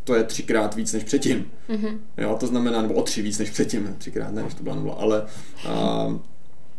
To 0.04 0.14
je 0.14 0.24
třikrát 0.24 0.74
víc 0.74 0.92
než 0.92 1.04
předtím. 1.04 1.46
Mm-hmm. 1.70 1.98
Jo, 2.18 2.36
to 2.40 2.46
znamená, 2.46 2.82
nebo 2.82 2.94
o 2.94 3.02
tři 3.02 3.22
víc 3.22 3.38
než 3.38 3.50
předtím. 3.50 3.94
Třikrát 3.98 4.32
ne, 4.32 4.42
než 4.42 4.54
to 4.54 4.62
byla 4.62 4.76
nula, 4.76 4.94
ale 4.94 5.26
a, 5.68 6.18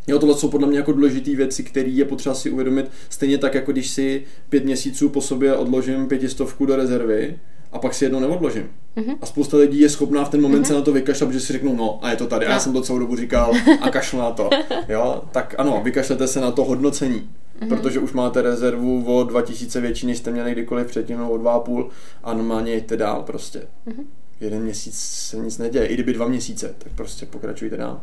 Jo, 0.09 0.19
tohle 0.19 0.35
jsou 0.35 0.49
podle 0.49 0.67
mě 0.67 0.77
jako 0.77 0.91
důležité 0.91 1.35
věci, 1.35 1.63
které 1.63 1.89
je 1.89 2.05
potřeba 2.05 2.35
si 2.35 2.49
uvědomit. 2.49 2.91
Stejně 3.09 3.37
tak, 3.37 3.53
jako 3.55 3.71
když 3.71 3.89
si 3.89 4.23
pět 4.49 4.65
měsíců 4.65 5.09
po 5.09 5.21
sobě 5.21 5.55
odložím 5.55 6.07
pětistovku 6.07 6.65
do 6.65 6.75
rezervy, 6.75 7.39
a 7.71 7.79
pak 7.79 7.93
si 7.93 8.05
jednou 8.05 8.19
neodložím. 8.19 8.69
Mm-hmm. 8.97 9.17
A 9.21 9.25
spousta 9.25 9.57
lidí 9.57 9.79
je 9.79 9.89
schopná 9.89 10.25
v 10.25 10.29
ten 10.29 10.41
moment 10.41 10.61
mm-hmm. 10.61 10.67
se 10.67 10.73
na 10.73 10.81
to 10.81 10.91
vykašlat, 10.91 11.27
protože 11.27 11.39
si 11.39 11.53
řeknou, 11.53 11.75
no 11.75 11.99
a 12.01 12.09
je 12.09 12.15
to 12.15 12.27
tady, 12.27 12.45
no. 12.45 12.51
a 12.51 12.53
já 12.53 12.59
jsem 12.59 12.73
to 12.73 12.81
celou 12.81 12.99
dobu 12.99 13.15
říkal 13.15 13.51
a 13.81 13.89
kašlu 13.89 14.19
na 14.19 14.31
to. 14.31 14.49
Jo, 14.89 15.23
tak 15.31 15.55
ano, 15.57 15.81
vykašlete 15.83 16.27
se 16.27 16.41
na 16.41 16.51
to 16.51 16.63
hodnocení, 16.63 17.29
mm-hmm. 17.59 17.67
protože 17.67 17.99
už 17.99 18.13
máte 18.13 18.41
rezervu 18.41 19.03
o 19.05 19.23
2000 19.23 19.81
větší, 19.81 20.07
než 20.07 20.17
jste 20.17 20.31
měli 20.31 20.51
kdykoliv 20.51 20.87
předtím, 20.87 21.17
nebo 21.17 21.29
o 21.29 21.37
2,5 21.37 21.89
a 22.23 22.33
normálně 22.33 22.73
jděte 22.73 22.97
dál 22.97 23.23
prostě. 23.23 23.59
Mm-hmm. 23.59 24.03
Jeden 24.39 24.63
měsíc 24.63 24.99
se 24.99 25.37
nic 25.37 25.57
neděje, 25.57 25.85
i 25.85 25.93
kdyby 25.93 26.13
dva 26.13 26.27
měsíce, 26.27 26.75
tak 26.77 26.91
prostě 26.95 27.25
pokračujte 27.25 27.77
dál. 27.77 28.01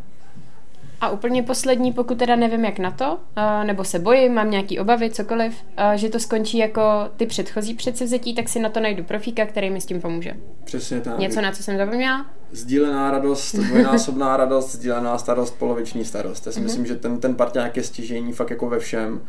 A 1.00 1.10
úplně 1.10 1.42
poslední, 1.42 1.92
pokud 1.92 2.18
teda 2.18 2.36
nevím 2.36 2.64
jak 2.64 2.78
na 2.78 2.90
to, 2.90 3.18
nebo 3.64 3.84
se 3.84 3.98
bojím, 3.98 4.34
mám 4.34 4.50
nějaký 4.50 4.78
obavy, 4.78 5.10
cokoliv, 5.10 5.54
že 5.94 6.08
to 6.08 6.20
skončí 6.20 6.58
jako 6.58 6.82
ty 7.16 7.26
předchozí 7.26 7.74
předsevzetí, 7.74 8.34
tak 8.34 8.48
si 8.48 8.60
na 8.60 8.68
to 8.68 8.80
najdu 8.80 9.04
profíka, 9.04 9.46
který 9.46 9.70
mi 9.70 9.80
s 9.80 9.86
tím 9.86 10.00
pomůže. 10.00 10.32
Přesně 10.64 11.00
tak. 11.00 11.18
Něco, 11.18 11.40
na 11.40 11.52
co 11.52 11.62
jsem 11.62 11.76
zapomněla? 11.76 12.26
Sdílená 12.52 13.10
radost, 13.10 13.54
dvojnásobná 13.58 14.36
radost, 14.36 14.72
sdílená 14.72 15.18
starost, 15.18 15.58
poloviční 15.58 16.04
starost. 16.04 16.46
Já 16.46 16.52
si 16.52 16.60
mm-hmm. 16.60 16.62
myslím, 16.62 16.86
že 16.86 16.94
ten, 16.94 17.20
ten 17.20 17.34
parťák 17.34 17.76
je 17.76 17.82
stěžení 17.82 18.32
fakt 18.32 18.50
jako 18.50 18.68
ve 18.68 18.78
všem. 18.78 19.20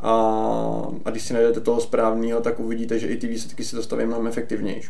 A, 0.00 0.12
a 1.04 1.10
když 1.10 1.22
si 1.22 1.34
najdete 1.34 1.60
toho 1.60 1.80
správného, 1.80 2.40
tak 2.40 2.60
uvidíte, 2.60 2.98
že 2.98 3.06
i 3.06 3.16
ty 3.16 3.26
výsledky 3.26 3.64
si 3.64 3.76
dostavím 3.76 4.06
mnohem 4.06 4.26
efektivnější 4.26 4.88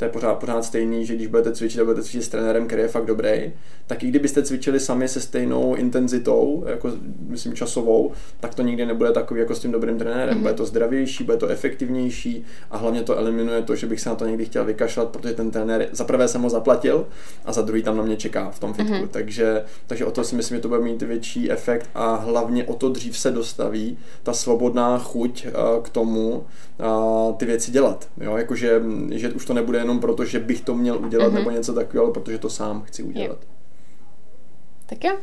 to 0.00 0.04
je 0.04 0.10
pořád, 0.10 0.34
pořád 0.34 0.64
stejný, 0.64 1.06
že 1.06 1.14
když 1.14 1.26
budete 1.26 1.52
cvičit 1.52 1.80
a 1.80 1.84
budete 1.84 2.02
cvičit 2.02 2.24
s 2.24 2.28
trenérem, 2.28 2.66
který 2.66 2.82
je 2.82 2.88
fakt 2.88 3.06
dobrý, 3.06 3.52
tak 3.86 4.02
i 4.02 4.06
kdybyste 4.06 4.42
cvičili 4.42 4.80
sami 4.80 5.08
se 5.08 5.20
stejnou 5.20 5.74
intenzitou, 5.74 6.64
jako 6.66 6.92
myslím 7.26 7.54
časovou, 7.54 8.12
tak 8.40 8.54
to 8.54 8.62
nikdy 8.62 8.86
nebude 8.86 9.12
takový 9.12 9.40
jako 9.40 9.54
s 9.54 9.58
tím 9.58 9.72
dobrým 9.72 9.98
trenérem. 9.98 10.38
Mm-hmm. 10.38 10.40
Bude 10.40 10.54
to 10.54 10.66
zdravější, 10.66 11.24
bude 11.24 11.36
to 11.36 11.48
efektivnější 11.48 12.44
a 12.70 12.76
hlavně 12.76 13.02
to 13.02 13.18
eliminuje 13.18 13.62
to, 13.62 13.76
že 13.76 13.86
bych 13.86 14.00
se 14.00 14.08
na 14.08 14.14
to 14.14 14.26
někdy 14.26 14.44
chtěl 14.44 14.64
vykašlat, 14.64 15.08
protože 15.08 15.34
ten 15.34 15.50
trenér 15.50 15.88
za 15.92 16.04
prvé 16.04 16.28
jsem 16.28 16.42
ho 16.42 16.50
zaplatil 16.50 17.06
a 17.44 17.52
za 17.52 17.62
druhý 17.62 17.82
tam 17.82 17.96
na 17.96 18.02
mě 18.02 18.16
čeká 18.16 18.50
v 18.50 18.58
tom 18.58 18.74
fitku. 18.74 18.92
Mm-hmm. 18.92 19.08
Takže, 19.08 19.64
takže 19.86 20.04
o 20.04 20.10
to 20.10 20.24
si 20.24 20.36
myslím, 20.36 20.56
že 20.56 20.62
to 20.62 20.68
bude 20.68 20.80
mít 20.80 21.02
větší 21.02 21.50
efekt 21.50 21.90
a 21.94 22.14
hlavně 22.14 22.64
o 22.64 22.74
to 22.74 22.88
dřív 22.88 23.18
se 23.18 23.30
dostaví 23.30 23.98
ta 24.22 24.32
svobodná 24.32 24.98
chuť 24.98 25.46
uh, 25.46 25.82
k 25.82 25.88
tomu 25.88 26.30
uh, 26.30 27.36
ty 27.36 27.46
věci 27.46 27.70
dělat. 27.70 28.08
Jo? 28.20 28.36
Jakože, 28.36 28.82
že 29.10 29.32
už 29.32 29.44
to 29.44 29.54
nebude 29.54 29.78
jenom 29.78 29.89
proto, 29.98 30.24
že 30.24 30.38
bych 30.38 30.60
to 30.60 30.74
měl 30.74 30.98
udělat 30.98 31.32
mm-hmm. 31.32 31.34
nebo 31.34 31.50
něco 31.50 31.74
takového, 31.74 32.04
ale 32.04 32.12
protože 32.12 32.38
to 32.38 32.50
sám 32.50 32.82
chci 32.82 33.02
udělat. 33.02 33.38
Je. 33.40 33.48
Tak 34.86 35.04
jo. 35.04 35.16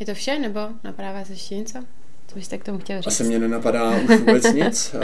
Je 0.00 0.06
to 0.06 0.14
vše, 0.14 0.38
nebo 0.38 0.60
napadá 0.84 1.24
se 1.24 1.32
ještě 1.32 1.56
něco? 1.56 1.78
Co 2.28 2.34
byste 2.34 2.58
k 2.58 2.64
tomu 2.64 2.78
chtěl 2.78 2.96
říct? 3.02 3.06
Asi 3.06 3.24
mě 3.24 3.38
nenapadá 3.38 3.90
už 3.90 4.16
vůbec 4.18 4.52
nic. 4.54 4.94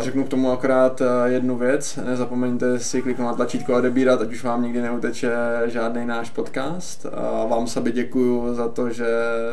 Řeknu 0.00 0.24
k 0.24 0.28
tomu 0.28 0.50
akorát 0.50 1.02
jednu 1.24 1.56
věc. 1.56 1.98
Nezapomeňte 2.04 2.78
si 2.78 3.02
kliknout 3.02 3.26
na 3.26 3.34
tlačítko 3.34 3.74
a 3.74 3.76
odebírat, 3.78 4.20
ať 4.20 4.32
už 4.32 4.44
vám 4.44 4.62
nikdy 4.62 4.82
neuteče 4.82 5.32
žádný 5.66 6.06
náš 6.06 6.30
podcast. 6.30 7.06
Vám 7.48 7.66
sami 7.66 7.92
děkuju 7.92 8.54
za 8.54 8.68
to, 8.68 8.90
že 8.90 9.06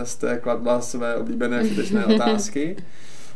jste 0.03 0.37
kladla 0.37 0.81
své 0.81 1.15
oblíbené 1.15 1.63
všetečné 1.67 2.05
otázky. 2.05 2.75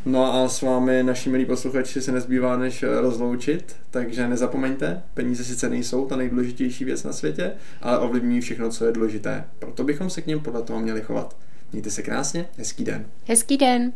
No 0.07 0.35
a 0.35 0.49
s 0.49 0.61
vámi, 0.61 1.03
naši 1.03 1.29
milí 1.29 1.45
posluchači, 1.45 2.01
se 2.01 2.11
nezbývá 2.11 2.57
než 2.57 2.83
rozloučit, 2.83 3.75
takže 3.91 4.27
nezapomeňte, 4.27 5.03
peníze 5.13 5.43
sice 5.43 5.69
nejsou 5.69 6.05
ta 6.05 6.15
nejdůležitější 6.15 6.85
věc 6.85 7.03
na 7.03 7.13
světě, 7.13 7.51
ale 7.81 7.99
ovlivňují 7.99 8.41
všechno, 8.41 8.69
co 8.69 8.85
je 8.85 8.91
důležité. 8.91 9.43
Proto 9.59 9.83
bychom 9.83 10.09
se 10.09 10.21
k 10.21 10.27
něm 10.27 10.39
podle 10.39 10.61
toho 10.61 10.79
měli 10.79 11.01
chovat. 11.01 11.35
Mějte 11.71 11.89
se 11.89 12.01
krásně, 12.01 12.45
hezký 12.57 12.83
den. 12.83 13.05
Hezký 13.27 13.57
den. 13.57 13.93